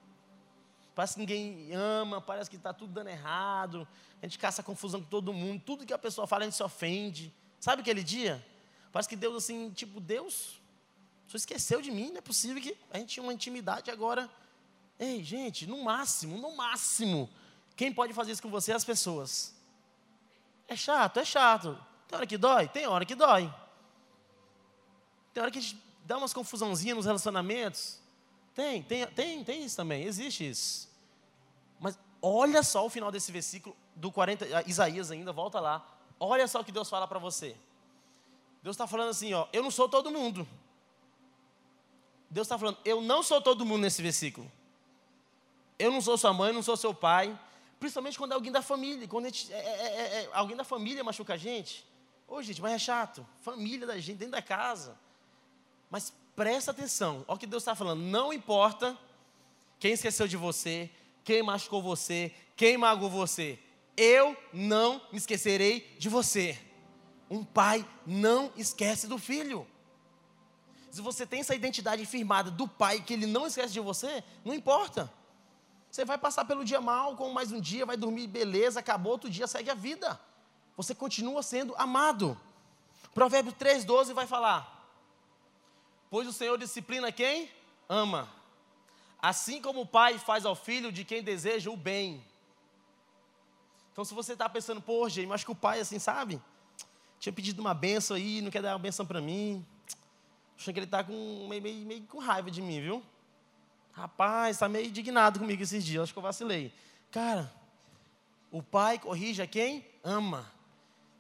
[0.95, 3.87] Parece que ninguém ama, parece que está tudo dando errado.
[4.23, 5.63] A gente caça confusão com todo mundo.
[5.65, 7.33] Tudo que a pessoa fala, a gente se ofende.
[7.61, 8.45] Sabe aquele dia?
[8.93, 10.61] Parece que Deus, assim, tipo, Deus,
[11.27, 14.31] você esqueceu de mim, não é possível que a gente tinha uma intimidade agora.
[14.99, 17.29] Ei, gente, no máximo, no máximo,
[17.75, 19.56] quem pode fazer isso com você é as pessoas.
[20.69, 21.79] É chato, é chato.
[22.09, 22.69] Tem hora que dói?
[22.69, 23.53] Tem hora que dói.
[25.33, 28.01] Tem hora que a gente dá umas confusãozinhas nos relacionamentos.
[28.55, 30.89] Tem, tem, tem, tem isso também, existe isso.
[31.79, 35.87] Mas olha só o final desse versículo do 40, Isaías ainda, volta lá.
[36.19, 37.55] Olha só o que Deus fala para você.
[38.63, 40.49] Deus está falando assim, ó, eu não sou todo mundo.
[42.31, 44.51] Deus está falando, eu não sou todo mundo nesse versículo.
[45.79, 47.39] Eu não sou sua mãe, não sou seu pai,
[47.79, 49.07] Principalmente quando é alguém da família.
[49.07, 51.87] Quando gente, é, é, é, é, alguém da família machuca a gente.
[52.27, 53.27] Ô, gente, mas é chato.
[53.41, 54.99] Família da gente, dentro da casa.
[55.91, 57.25] Mas presta atenção.
[57.29, 58.01] Olha o que Deus está falando.
[58.01, 58.99] Não importa
[59.79, 60.91] quem esqueceu de você,
[61.23, 63.59] quem machucou você, quem magoou você.
[63.97, 66.59] Eu não me esquecerei de você.
[67.31, 69.67] Um pai não esquece do filho.
[70.91, 74.55] Se você tem essa identidade firmada do pai que ele não esquece de você, não
[74.55, 75.13] importa.
[75.97, 79.31] Você vai passar pelo dia mal, com mais um dia, vai dormir, beleza, acabou, outro
[79.31, 80.21] dia segue a vida.
[80.77, 82.39] Você continua sendo amado.
[83.15, 84.91] Provérbio 3,12 vai falar:
[86.11, 87.51] Pois o Senhor disciplina quem?
[87.89, 88.29] Ama.
[89.23, 92.23] Assim como o pai faz ao filho de quem deseja o bem.
[93.91, 96.39] Então, se você está pensando, pô, gente, mas que o pai, assim, sabe?
[97.19, 99.65] Tinha pedido uma benção aí, não quer dar uma benção para mim.
[100.59, 103.03] Achei que ele está com, meio, meio, meio com raiva de mim, viu?
[103.97, 106.71] Rapaz, está meio indignado comigo esses dias, acho que eu vacilei.
[107.11, 107.51] Cara,
[108.51, 110.53] o pai corrige a quem ama.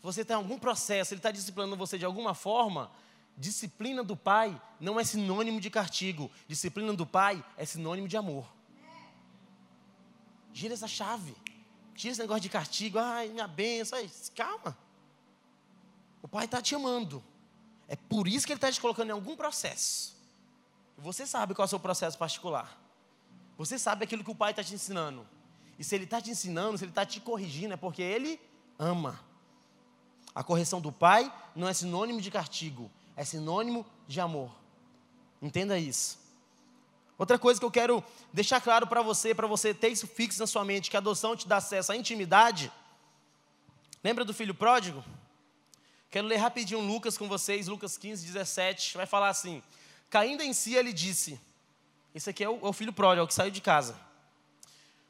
[0.02, 2.90] Você tem algum processo, ele está disciplinando você de alguma forma,
[3.34, 6.30] disciplina do pai não é sinônimo de castigo.
[6.46, 8.46] Disciplina do pai é sinônimo de amor.
[10.52, 11.34] Gira essa chave.
[11.94, 12.98] Tira esse negócio de castigo.
[12.98, 13.98] Ai, minha benção.
[14.34, 14.76] calma.
[16.20, 17.24] O pai está te amando.
[17.88, 20.15] É por isso que ele está te colocando em algum processo.
[20.98, 22.78] Você sabe qual é o seu processo particular.
[23.56, 25.26] Você sabe aquilo que o pai está te ensinando.
[25.78, 28.40] E se ele está te ensinando, se ele está te corrigindo, é porque ele
[28.78, 29.20] ama.
[30.34, 34.50] A correção do pai não é sinônimo de castigo, é sinônimo de amor.
[35.40, 36.18] Entenda isso.
[37.18, 40.46] Outra coisa que eu quero deixar claro para você, para você ter isso fixo na
[40.46, 42.70] sua mente, que a adoção te dá acesso à intimidade.
[44.04, 45.02] Lembra do filho pródigo?
[46.10, 48.96] Quero ler rapidinho Lucas com vocês, Lucas 15, 17.
[48.96, 49.62] Vai falar assim:
[50.08, 51.40] Caindo em si, ele disse:
[52.14, 53.98] Esse aqui é o, é o filho pródigo, é o que saiu de casa.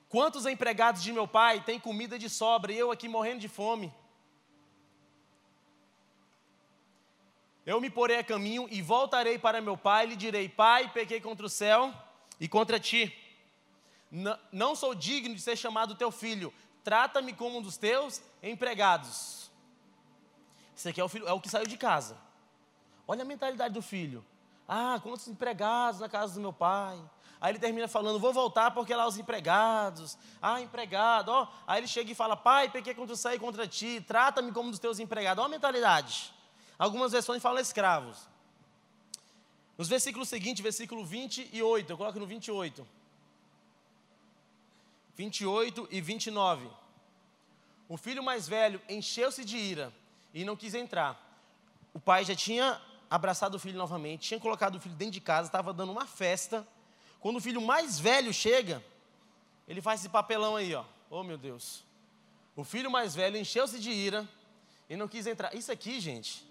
[0.09, 3.93] Quantos empregados de meu pai têm comida de sobra e eu aqui morrendo de fome?
[7.67, 11.21] Eu me porei a caminho e voltarei para meu pai e lhe direi: Pai, pequei
[11.21, 11.93] contra o céu
[12.39, 13.13] e contra ti.
[14.53, 16.55] Não sou digno de ser chamado teu filho.
[16.85, 19.51] Trata-me como um dos teus empregados.
[20.77, 22.17] Esse aqui é o, filho, é o que saiu de casa.
[23.09, 24.25] Olha a mentalidade do filho.
[24.69, 26.99] Ah, quantos empregados na casa do meu pai.
[27.41, 30.17] Aí ele termina falando, vou voltar porque lá os empregados.
[30.41, 31.49] Ah, empregado, ó.
[31.67, 34.81] Aí ele chega e fala, pai, pequei contra o e contra ti, trata-me como dos
[34.81, 35.43] teus empregados.
[35.43, 36.33] Olha a mentalidade.
[36.79, 38.29] Algumas versões falam escravos.
[39.77, 42.87] Nos versículos seguintes, versículo 28, eu coloco no 28.
[45.15, 46.69] 28 e 29.
[47.89, 49.93] O filho mais velho encheu-se de ira
[50.33, 51.23] e não quis entrar.
[51.95, 55.49] O pai já tinha abraçado o filho novamente, tinha colocado o filho dentro de casa,
[55.49, 56.67] estava dando uma festa.
[57.21, 58.83] Quando o filho mais velho chega,
[59.67, 60.85] ele faz esse papelão aí, ó.
[61.11, 61.85] Oh meu Deus.
[62.55, 64.29] O filho mais velho encheu-se de ira
[64.89, 65.55] e não quis entrar.
[65.55, 66.47] Isso aqui, gente,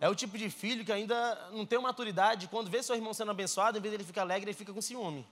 [0.00, 2.48] é o tipo de filho que ainda não tem maturidade.
[2.48, 4.80] Quando vê seu irmão sendo abençoado, em vez de ele ficar alegre, ele fica com
[4.80, 5.26] ciúme.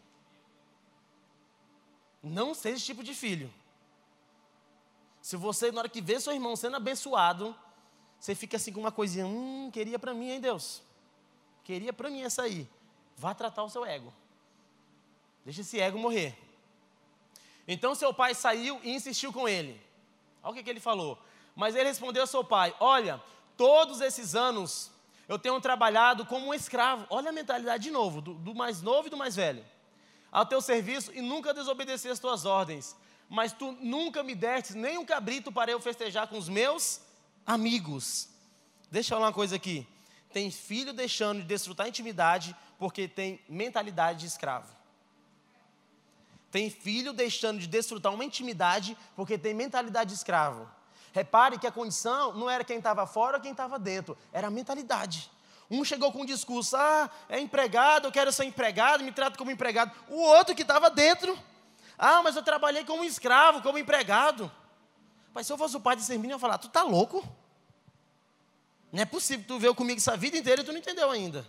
[2.23, 3.53] Não seja esse tipo de filho.
[5.23, 7.55] Se você, na hora que vê seu irmão sendo abençoado,
[8.21, 10.83] você fica assim com uma coisinha, hum, queria para mim, hein, Deus?
[11.65, 12.69] Queria para mim essa aí.
[13.17, 14.13] Vá tratar o seu ego.
[15.43, 16.37] Deixa esse ego morrer.
[17.67, 19.81] Então seu pai saiu e insistiu com ele.
[20.43, 21.19] Olha o que, que ele falou.
[21.57, 23.23] Mas ele respondeu ao seu pai: Olha,
[23.57, 24.91] todos esses anos
[25.27, 27.07] eu tenho trabalhado como um escravo.
[27.09, 29.65] Olha a mentalidade de novo, do, do mais novo e do mais velho.
[30.31, 32.95] Ao teu serviço e nunca desobedeci as tuas ordens.
[33.29, 37.01] Mas tu nunca me deste nem um cabrito para eu festejar com os meus
[37.51, 38.29] amigos.
[38.91, 39.87] Deixa eu falar uma coisa aqui.
[40.33, 44.69] Tem filho deixando de desfrutar intimidade porque tem mentalidade de escravo.
[46.51, 50.69] Tem filho deixando de desfrutar uma intimidade porque tem mentalidade de escravo.
[51.13, 54.51] Repare que a condição não era quem estava fora ou quem estava dentro, era a
[54.51, 55.31] mentalidade.
[55.69, 59.51] Um chegou com um discurso: ah, é empregado, eu quero ser empregado, me trata como
[59.51, 59.93] empregado.
[60.09, 61.37] O outro que estava dentro:
[61.99, 64.51] ah, mas eu trabalhei como escravo, como empregado.
[65.33, 67.25] Mas se eu fosse o pai desse menino, eu ia falar: tu tá louco?
[68.93, 71.47] Não é possível, tu veio comigo essa vida inteira e tu não entendeu ainda.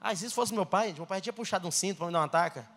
[0.00, 2.20] Ah, se isso fosse meu pai, meu pai tinha puxado um cinto para me dar
[2.20, 2.68] uma taca.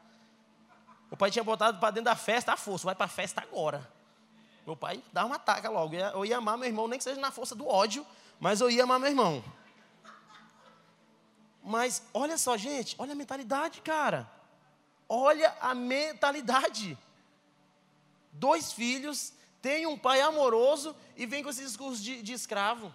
[1.10, 3.90] O pai tinha botado para dentro da festa, a força, vai para a festa agora.
[4.66, 5.96] Meu pai dava uma taca logo.
[5.96, 8.06] Eu ia amar meu irmão, nem que seja na força do ódio,
[8.40, 9.44] mas eu ia amar meu irmão.
[11.64, 14.30] Mas olha só, gente, olha a mentalidade, cara.
[15.08, 16.98] Olha a mentalidade.
[18.32, 22.94] Dois filhos, tem um pai amoroso e vem com esse discurso de, de escravo.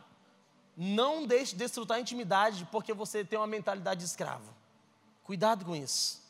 [0.77, 4.55] Não deixe desfrutar a intimidade porque você tem uma mentalidade de escravo.
[5.25, 6.23] Cuidado com isso.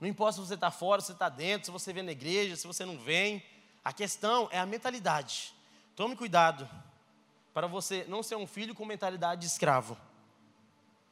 [0.00, 2.56] Não importa se você está fora, se você está dentro, se você vem na igreja,
[2.56, 3.42] se você não vem.
[3.84, 5.54] A questão é a mentalidade.
[5.94, 6.68] Tome cuidado
[7.52, 9.96] para você não ser um filho com mentalidade de escravo.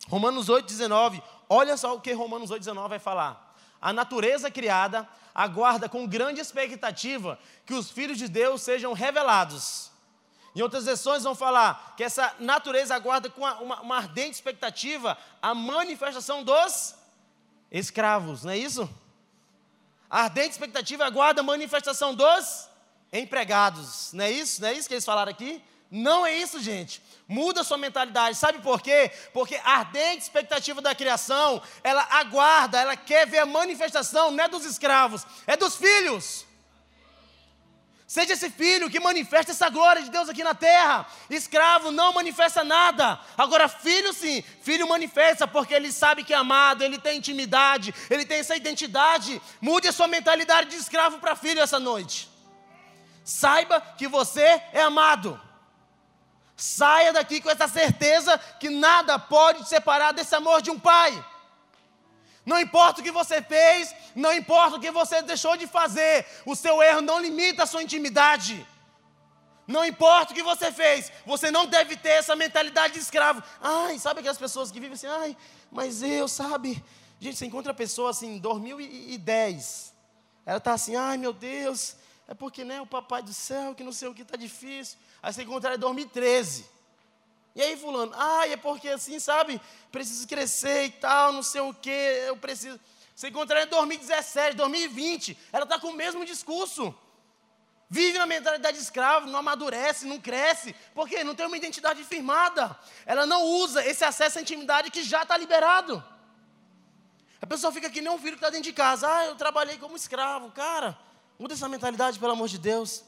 [0.09, 3.54] Romanos 8,19, olha só o que Romanos 8,19 vai falar.
[3.80, 9.89] a natureza criada aguarda com grande expectativa que os filhos de Deus sejam revelados.
[10.54, 15.54] Em outras versões vão falar que essa natureza aguarda com uma, uma, ardente expectativa a
[15.54, 16.94] manifestação dos
[17.70, 18.88] escravos, não é isso?
[20.08, 22.68] A ardente expectativa aguarda a manifestação dos
[23.12, 24.60] empregados, não é isso?
[24.60, 25.62] Não é isso que eles falaram aqui?
[25.88, 27.02] Não é isso, gente.
[27.26, 28.36] Muda sua mentalidade.
[28.36, 29.10] Sabe por quê?
[29.32, 34.48] Porque a ardente expectativa da criação, ela aguarda, ela quer ver a manifestação, não é
[34.48, 36.46] dos escravos, é dos filhos.
[38.11, 41.07] Seja esse filho que manifesta essa glória de Deus aqui na terra.
[41.31, 43.20] Escravo não manifesta nada.
[43.38, 48.25] Agora, filho sim, filho manifesta porque ele sabe que é amado, ele tem intimidade, ele
[48.25, 49.40] tem essa identidade.
[49.61, 52.29] Mude a sua mentalidade de escravo para filho essa noite.
[53.23, 55.40] Saiba que você é amado.
[56.57, 61.25] Saia daqui com essa certeza que nada pode te separar desse amor de um pai.
[62.50, 66.56] Não importa o que você fez, não importa o que você deixou de fazer, o
[66.56, 68.66] seu erro não limita a sua intimidade.
[69.68, 73.40] Não importa o que você fez, você não deve ter essa mentalidade de escravo.
[73.60, 75.36] Ai, sabe aquelas pessoas que vivem assim, ai,
[75.70, 76.82] mas eu, sabe?
[77.20, 79.94] Gente, você encontra a pessoa assim, em 2010.
[80.44, 81.94] Ela está assim, ai meu Deus,
[82.26, 84.98] é porque né, o papai do céu, que não sei o que está difícil.
[85.22, 86.66] Aí você encontra ela em 2013.
[87.54, 89.60] E aí, fulano, ah, é porque assim, sabe,
[89.90, 92.78] preciso crescer e tal, não sei o que, eu preciso.
[93.14, 96.94] Você encontra ela em 2017, 2020, ela está com o mesmo discurso.
[97.92, 102.78] Vive na mentalidade de escravo, não amadurece, não cresce, porque não tem uma identidade firmada.
[103.04, 106.02] Ela não usa esse acesso à intimidade que já está liberado.
[107.42, 109.12] A pessoa fica que nem um filho que está dentro de casa.
[109.12, 110.52] Ah, eu trabalhei como escravo.
[110.52, 110.96] Cara,
[111.36, 113.02] muda essa mentalidade, pelo amor de Deus.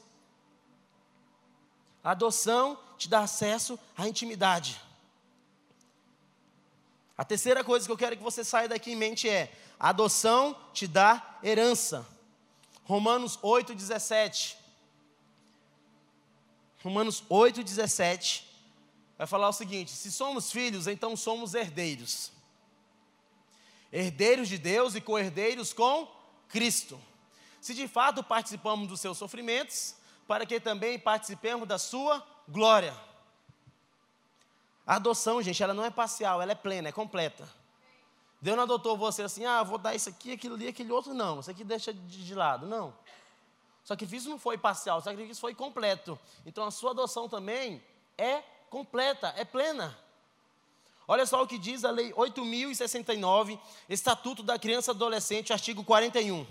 [2.03, 4.79] A adoção te dá acesso à intimidade.
[7.17, 10.55] A terceira coisa que eu quero que você saia daqui em mente é: a adoção
[10.73, 12.07] te dá herança.
[12.85, 14.57] Romanos 8, 17.
[16.81, 18.49] Romanos 8, 17
[19.17, 22.31] vai falar o seguinte: se somos filhos, então somos herdeiros.
[23.91, 26.07] Herdeiros de Deus e co-herdeiros com
[26.47, 26.99] Cristo.
[27.61, 29.95] Se de fato participamos dos seus sofrimentos,
[30.27, 32.95] para que também participemos da sua glória.
[34.85, 37.47] A adoção, gente, ela não é parcial, ela é plena, é completa.
[38.41, 41.39] Deus não adotou você assim, ah, vou dar isso aqui, aquilo ali, aquele outro, não.
[41.39, 42.89] Isso aqui deixa de, lado, não.
[43.83, 46.19] O sacrifício não foi parcial, o sacrifício foi completo.
[46.45, 47.81] Então a sua adoção também
[48.17, 49.97] é completa, é plena.
[51.07, 56.45] Olha só o que diz a Lei 8.069, Estatuto da Criança e Adolescente, artigo 41.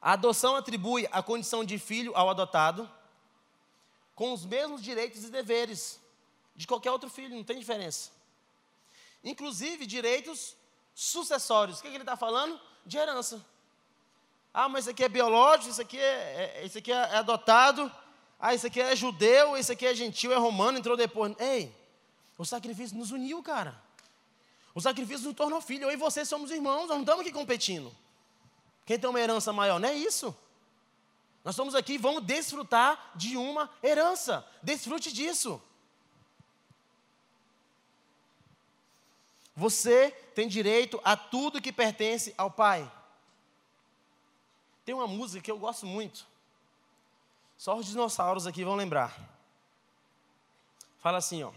[0.00, 2.88] A adoção atribui a condição de filho ao adotado,
[4.18, 6.00] com os mesmos direitos e deveres
[6.56, 8.10] de qualquer outro filho, não tem diferença.
[9.22, 10.56] Inclusive direitos
[10.92, 11.78] sucessórios.
[11.78, 12.60] O que, é que ele está falando?
[12.84, 13.40] De herança.
[14.52, 17.92] Ah, mas isso aqui é biológico, isso aqui é, é, isso aqui é adotado.
[18.40, 21.36] Ah, isso aqui é judeu, isso aqui é gentil, é romano, entrou depois.
[21.38, 21.72] Ei,
[22.36, 23.80] o sacrifício nos uniu, cara.
[24.74, 25.84] O sacrifício nos tornou filho.
[25.84, 27.94] Eu e você somos irmãos, nós não estamos aqui competindo.
[28.84, 29.78] Quem tem uma herança maior?
[29.78, 30.36] Não é isso.
[31.48, 34.46] Nós estamos aqui e vamos desfrutar de uma herança.
[34.62, 35.58] Desfrute disso.
[39.56, 42.92] Você tem direito a tudo que pertence ao Pai.
[44.84, 46.26] Tem uma música que eu gosto muito.
[47.56, 49.18] Só os dinossauros aqui vão lembrar.
[50.98, 51.52] Fala assim, ó.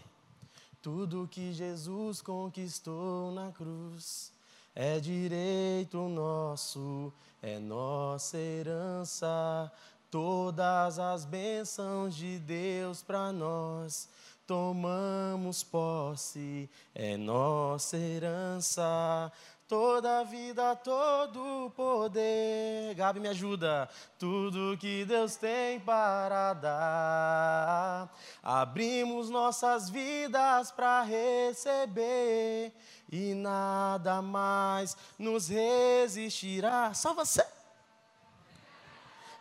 [0.80, 4.32] Tudo que Jesus conquistou na cruz
[4.74, 9.70] é direito nosso, é nossa herança.
[10.10, 14.08] Todas as bênçãos de Deus para nós
[14.46, 19.32] tomamos posse, é nossa herança.
[19.72, 22.94] Toda vida, todo poder.
[22.94, 23.88] Gabi, me ajuda.
[24.18, 28.14] Tudo que Deus tem para dar.
[28.42, 32.70] Abrimos nossas vidas para receber
[33.10, 36.92] e nada mais nos resistirá.
[36.92, 37.42] Só você.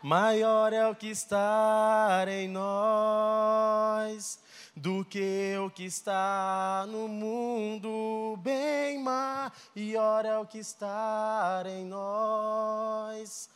[0.02, 4.40] Maior é o que está em nós
[4.76, 13.50] do que o que está no mundo, bem maior é o que está em nós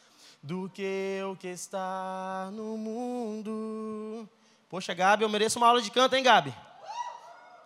[0.45, 4.29] do que o que está no mundo.
[4.69, 6.53] Poxa, Gabi, eu mereço uma aula de canto, hein, Gabi?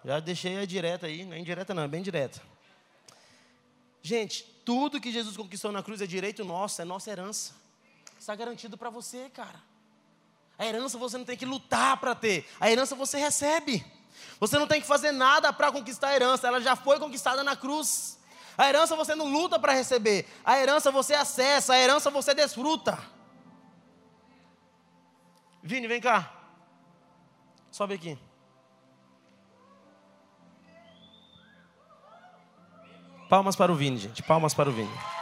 [0.06, 2.42] Já deixei a direta aí, não é indireta não, é bem direta.
[4.02, 7.54] Gente, tudo que Jesus conquistou na cruz é direito nosso, é nossa herança.
[8.18, 9.62] Está garantido para você, cara.
[10.60, 13.86] A herança você não tem que lutar para ter, a herança você recebe.
[14.42, 17.56] Você não tem que fazer nada para conquistar a herança, ela já foi conquistada na
[17.56, 18.20] cruz.
[18.58, 20.28] A herança você não luta para receber.
[20.44, 23.00] A herança você acessa, a herança você desfruta.
[25.64, 26.30] Vini, vem cá.
[27.72, 28.20] Sobe aqui.
[33.30, 34.24] Palmas para o Vini, gente.
[34.24, 35.19] Palmas para o Vini.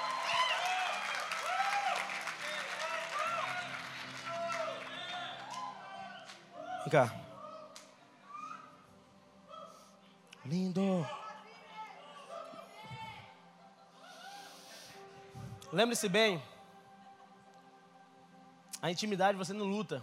[6.87, 7.13] Vem cá.
[10.45, 11.05] Lindo.
[15.73, 16.41] Lembre-se bem,
[18.81, 20.01] a intimidade você não luta.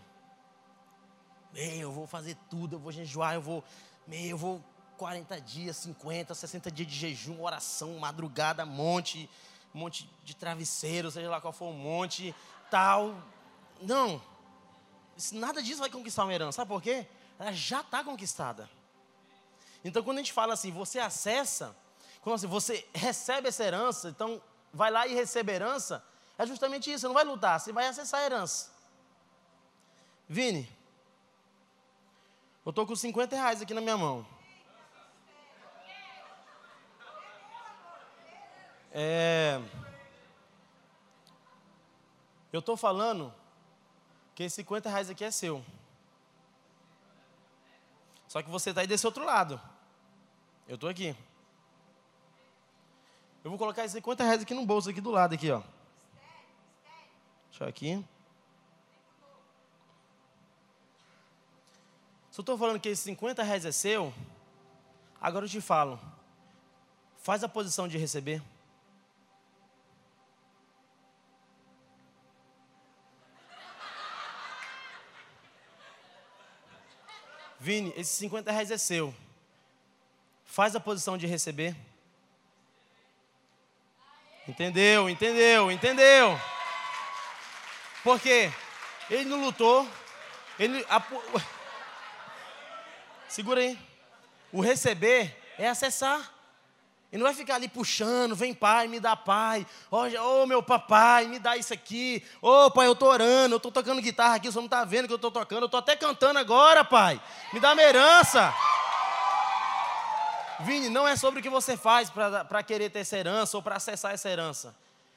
[1.55, 3.65] Meu, eu vou fazer tudo, eu vou jejuar, eu vou,
[4.07, 4.63] meu, eu vou
[4.99, 9.31] 40 dias, 50, 60 dias de jejum, oração, madrugada, monte,
[9.73, 12.35] monte de travesseiro, seja lá qual for o monte,
[12.71, 13.17] tal.
[13.81, 14.34] Não.
[15.33, 16.57] Nada disso vai conquistar uma herança.
[16.57, 17.07] Sabe por quê?
[17.39, 18.69] Ela já está conquistada.
[19.85, 21.77] Então, quando a gente fala assim, você acessa,
[22.23, 24.41] quando assim, você recebe essa herança, então
[24.73, 26.03] vai lá e recebe herança,
[26.39, 28.73] é justamente isso, você não vai lutar, você vai acessar a herança.
[30.29, 30.69] Vini,
[32.65, 34.27] eu estou com 50 reais aqui na minha mão.
[38.91, 39.61] É,
[42.53, 43.35] eu estou falando
[44.35, 45.65] que esses 50 reais aqui é seu.
[48.27, 49.61] Só que você está aí desse outro lado.
[50.67, 51.17] Eu estou aqui.
[53.45, 55.63] Eu vou colocar esses 50 reais aqui no bolso, aqui do lado, aqui, ó.
[57.51, 58.05] Deixa eu aqui.
[62.31, 64.13] Se eu estou falando que esses 50 reais é seu,
[65.21, 66.01] agora eu te falo.
[67.19, 68.43] Faz a posição de receber.
[77.65, 79.15] Vini, esses 50 reais é seu.
[80.45, 81.75] Faz a posição de receber.
[84.47, 86.39] Entendeu, entendeu, entendeu.
[88.03, 88.53] Porque
[89.09, 89.89] ele não lutou,
[90.59, 90.85] ele.
[90.91, 91.03] A,
[93.31, 93.79] segura aí.
[94.53, 96.34] O receber é acessar.
[97.15, 99.65] E não vai ficar ali puxando, vem pai, me dá pai.
[99.89, 102.21] Ô oh, oh, meu papai, me dá isso aqui.
[102.43, 105.07] Ô oh, pai, eu estou orando, eu estou tocando guitarra aqui, senhor não está vendo
[105.07, 105.61] que eu estou tocando.
[105.61, 107.23] Eu estou até cantando agora, pai.
[107.53, 108.53] Me dá minha herança.
[110.59, 113.77] Vini, não é sobre o que você faz para querer ter essa herança ou para
[113.77, 114.75] acessar essa herança.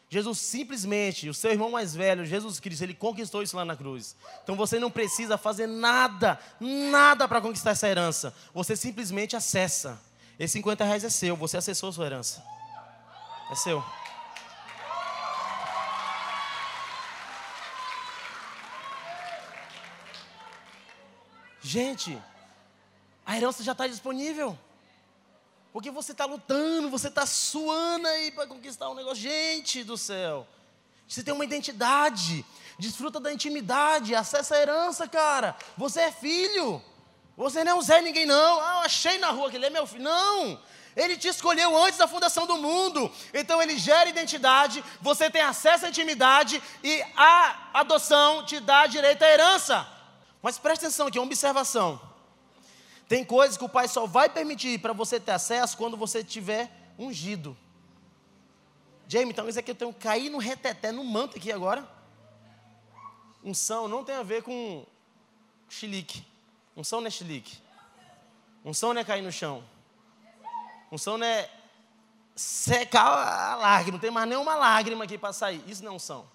[0.08, 4.16] Jesus simplesmente, o seu irmão mais velho, Jesus Cristo, ele conquistou isso lá na cruz.
[4.44, 8.36] Então você não precisa fazer nada, nada para conquistar essa herança.
[8.54, 10.06] Você simplesmente acessa.
[10.40, 12.44] Esses 50 reais é seu, você acessou a sua herança.
[13.52, 13.84] É seu.
[21.62, 22.22] Gente,
[23.26, 24.58] a herança já está disponível.
[25.74, 29.22] Porque você está lutando, você está suando aí para conquistar um negócio.
[29.22, 30.48] Gente do céu.
[31.08, 32.46] Você tem uma identidade.
[32.80, 34.16] Desfruta da intimidade.
[34.16, 35.56] Acessa a herança, cara.
[35.78, 36.82] Você é filho.
[37.38, 38.60] Você não é um Zé ninguém, não.
[38.60, 40.04] Ah, eu achei na rua que ele é meu filho.
[40.04, 40.60] Não.
[40.96, 43.12] Ele te escolheu antes da fundação do mundo.
[43.32, 49.22] Então ele gera identidade, você tem acesso à intimidade e a adoção te dá direito
[49.22, 49.88] à herança.
[50.42, 52.02] Mas preste atenção aqui, uma observação.
[53.08, 56.72] Tem coisas que o Pai só vai permitir para você ter acesso quando você tiver
[56.98, 57.56] ungido.
[59.08, 61.88] Jamie, então isso aqui eu tenho que cair no reteté, no manto aqui agora.
[63.44, 64.84] Unção não tem a ver com
[65.70, 66.26] chilique.
[66.78, 67.58] Unção não é chilique.
[68.64, 69.64] Unção não é cair no chão.
[70.92, 71.50] Unção não é
[72.36, 73.04] secar
[73.52, 73.94] a lágrima.
[73.94, 75.64] Não tem mais nenhuma lágrima aqui para sair.
[75.68, 76.30] Isso não é unção.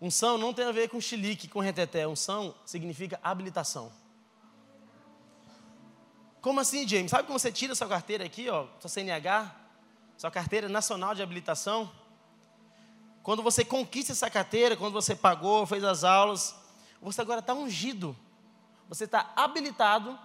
[0.00, 2.08] Unção não tem a ver com chilique, com reteté.
[2.08, 3.92] Unção significa habilitação.
[6.40, 7.10] Como assim, James?
[7.10, 9.54] Sabe como você tira sua carteira aqui, ó, sua CNH,
[10.16, 11.92] sua carteira nacional de habilitação?
[13.22, 16.56] Quando você conquista essa carteira, quando você pagou, fez as aulas,
[17.00, 18.16] você agora está ungido.
[18.92, 20.18] Você está habilitado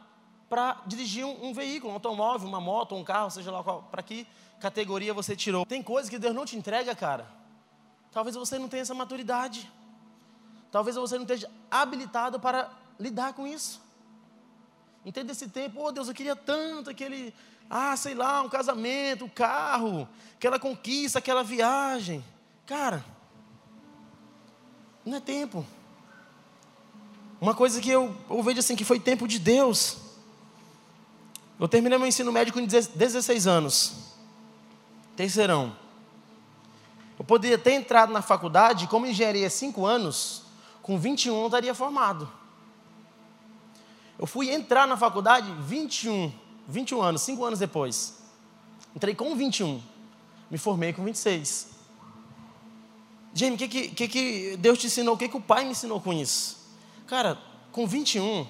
[0.49, 4.27] para dirigir um, um, veículo, um automóvel, uma moto, um carro, seja lá para que
[4.59, 5.65] categoria você tirou.
[5.65, 7.25] Tem coisas que Deus não te entrega, cara.
[8.11, 9.71] Talvez você não tenha essa maturidade.
[10.69, 13.81] Talvez você não esteja habilitado para lidar com isso.
[15.05, 15.81] Entende esse tempo?
[15.81, 17.33] Oh Deus, eu queria tanto aquele,
[17.69, 22.21] ah, sei lá, um casamento, um carro, aquela conquista, aquela viagem.
[22.65, 23.01] Cara,
[25.05, 25.65] não é tempo.
[27.39, 29.97] Uma coisa que eu, eu vejo assim, que foi tempo de Deus.
[31.59, 33.93] Eu terminei meu ensino médio com 16 anos.
[35.15, 35.75] Terceirão.
[37.17, 40.43] Eu poderia ter entrado na faculdade como engenharia 5 anos,
[40.83, 42.29] com 21 eu estaria formado.
[44.19, 46.31] Eu fui entrar na faculdade 21,
[46.67, 48.17] 21 anos, 5 anos depois.
[48.95, 49.81] Entrei com 21.
[50.49, 51.69] Me formei com 26.
[53.33, 55.13] Jamie, o que, que, que, Deus te ensinou?
[55.13, 56.56] O que, que o Pai me ensinou com isso?
[57.07, 57.37] Cara,
[57.71, 58.45] com 21,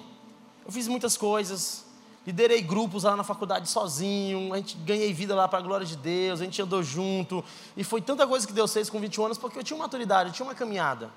[0.66, 1.86] eu fiz muitas coisas.
[2.26, 5.96] Liderei grupos lá na faculdade sozinho, a gente ganhei vida lá para a glória de
[5.96, 7.42] Deus, a gente andou junto.
[7.76, 10.30] E foi tanta coisa que Deus fez com 21 anos, porque eu tinha uma maturidade,
[10.30, 11.10] eu tinha uma caminhada.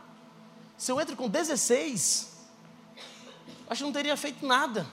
[0.77, 2.31] Se eu entro com 16,
[3.69, 4.87] acho que não teria feito nada.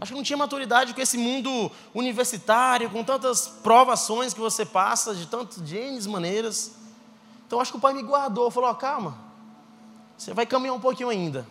[0.00, 5.14] Acho que não tinha maturidade com esse mundo universitário, com tantas provações que você passa,
[5.14, 6.72] de tantas N maneiras.
[7.46, 9.23] Então acho que o pai me guardou, falou: oh, calma,
[10.16, 11.46] você vai caminhar um pouquinho ainda.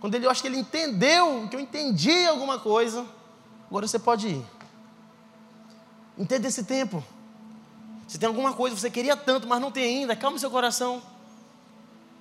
[0.00, 3.06] Quando ele, eu acho que ele entendeu que eu entendi alguma coisa,
[3.68, 4.46] agora você pode ir.
[6.18, 7.02] Entenda esse tempo.
[8.06, 11.02] Se tem alguma coisa que você queria tanto, mas não tem ainda, calma seu coração.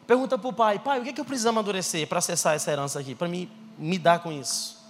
[0.07, 2.71] Pergunta para o pai: pai, o que, é que eu preciso amadurecer para acessar essa
[2.71, 4.83] herança aqui, para me, me dar com isso?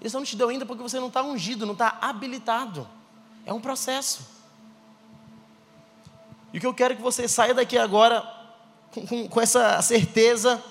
[0.00, 2.88] Ele não te deu ainda porque você não está ungido, não está habilitado.
[3.44, 4.26] É um processo.
[6.52, 8.39] E o que eu quero que você saia daqui agora
[8.92, 10.62] com, com, essa certeza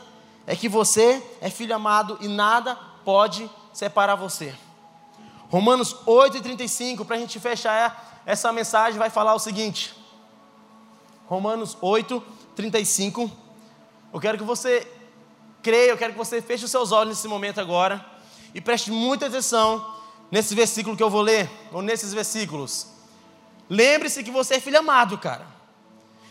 [0.46, 4.54] é que você é filho amado e nada pode separar você.
[5.50, 9.96] Romanos 8,35, para a gente fechar essa mensagem, vai falar o seguinte.
[11.28, 13.32] Romanos 8,35.
[14.14, 14.88] Eu quero que você
[15.62, 18.06] creia, eu quero que você feche os seus olhos nesse momento agora.
[18.54, 19.96] E preste muita atenção
[20.32, 22.88] nesse versículo que eu vou ler, ou nesses versículos.
[23.70, 25.59] Lembre-se que você é filho amado, cara.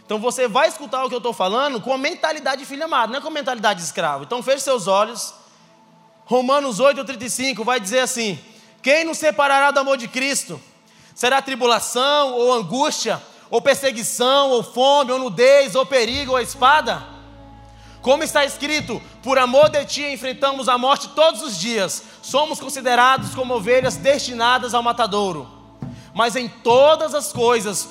[0.08, 3.10] Então você vai escutar o que eu estou falando com a mentalidade de filho amado,
[3.10, 4.24] não é com a mentalidade de escravo.
[4.24, 5.34] Então feche seus olhos.
[6.24, 8.38] Romanos 8, 35 vai dizer assim:
[8.80, 10.58] Quem nos separará do amor de Cristo?
[11.14, 17.06] Será tribulação, ou angústia, ou perseguição, ou fome, ou nudez, ou perigo, ou espada?
[18.00, 23.34] Como está escrito, por amor de ti enfrentamos a morte todos os dias, somos considerados
[23.34, 25.58] como ovelhas destinadas ao matadouro.
[26.14, 27.90] Mas em todas as coisas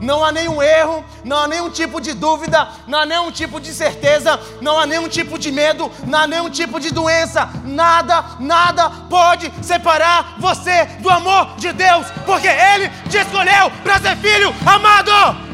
[0.00, 3.72] Não há nenhum erro, não há nenhum tipo de dúvida, não há nenhum tipo de
[3.72, 7.48] certeza, não há nenhum tipo de medo, não há nenhum tipo de doença.
[7.64, 14.16] Nada, nada pode separar você do amor de Deus, porque Ele te escolheu para ser
[14.16, 15.48] filho amado.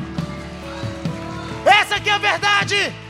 [1.64, 3.03] Essa aqui é a verdade.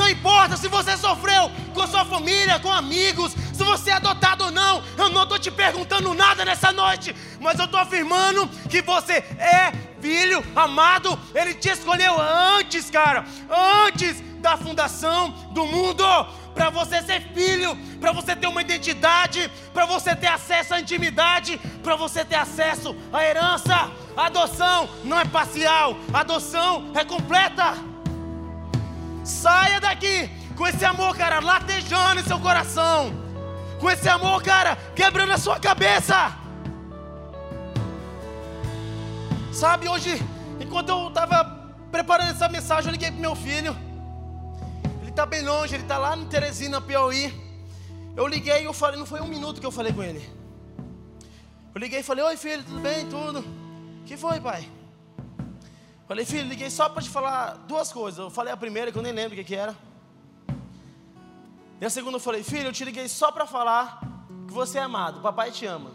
[0.00, 4.50] Não importa se você sofreu com sua família, com amigos, se você é adotado ou
[4.50, 9.16] não, eu não estou te perguntando nada nessa noite, mas eu estou afirmando que você
[9.38, 9.70] é
[10.00, 13.26] filho amado, Ele te escolheu antes, cara,
[13.86, 16.02] antes da fundação do mundo
[16.54, 21.60] para você ser filho, para você ter uma identidade, para você ter acesso à intimidade,
[21.82, 23.90] para você ter acesso à herança.
[24.16, 27.90] A adoção não é parcial, adoção é completa.
[29.22, 33.12] Saia daqui com esse amor, cara, latejando em seu coração.
[33.78, 36.36] Com esse amor, cara, quebrando a sua cabeça.
[39.52, 40.22] Sabe, hoje,
[40.60, 41.44] enquanto eu estava
[41.90, 43.76] preparando essa mensagem, eu liguei pro meu filho
[45.10, 47.34] está bem longe, ele está lá no Teresina, Piauí.
[48.16, 50.26] Eu liguei e eu falei, não foi um minuto que eu falei com ele.
[51.74, 53.06] Eu liguei e falei, oi filho, tudo bem?
[53.06, 53.44] Tudo.
[54.06, 54.66] que foi, pai?
[56.10, 58.18] Falei, filho, liguei só para te falar duas coisas.
[58.18, 59.76] Eu falei a primeira, que eu nem lembro o que, era.
[61.80, 64.00] E a segunda eu falei, filho, eu te liguei só para falar
[64.48, 65.92] que você é amado, papai te ama.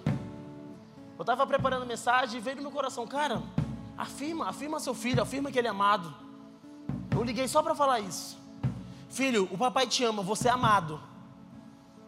[1.17, 3.43] Eu estava preparando mensagem e veio no meu coração, cara,
[3.97, 6.15] afirma, afirma seu filho, afirma que ele é amado.
[7.11, 8.37] Eu liguei só para falar isso.
[9.09, 10.97] Filho, o papai te ama, você é amado.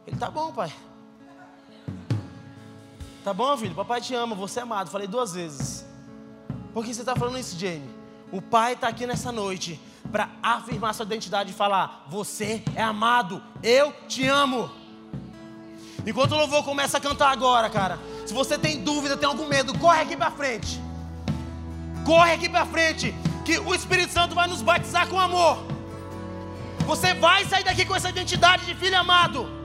[0.06, 0.74] Ele tá bom, pai.
[3.22, 3.76] Tá bom, filho?
[3.76, 4.90] Papai te ama, você é amado.
[4.90, 5.86] Falei duas vezes.
[6.74, 7.97] Por que você está falando isso, Jamie?
[8.32, 9.80] O pai está aqui nessa noite
[10.12, 14.70] para afirmar sua identidade e falar: Você é amado, eu te amo.
[16.06, 19.78] Enquanto o louvor começa a cantar agora, cara, se você tem dúvida, tem algum medo,
[19.78, 20.82] corre aqui para frente.
[22.06, 23.14] Corre aqui para frente,
[23.44, 25.58] que o Espírito Santo vai nos batizar com amor.
[26.86, 29.57] Você vai sair daqui com essa identidade de filho amado.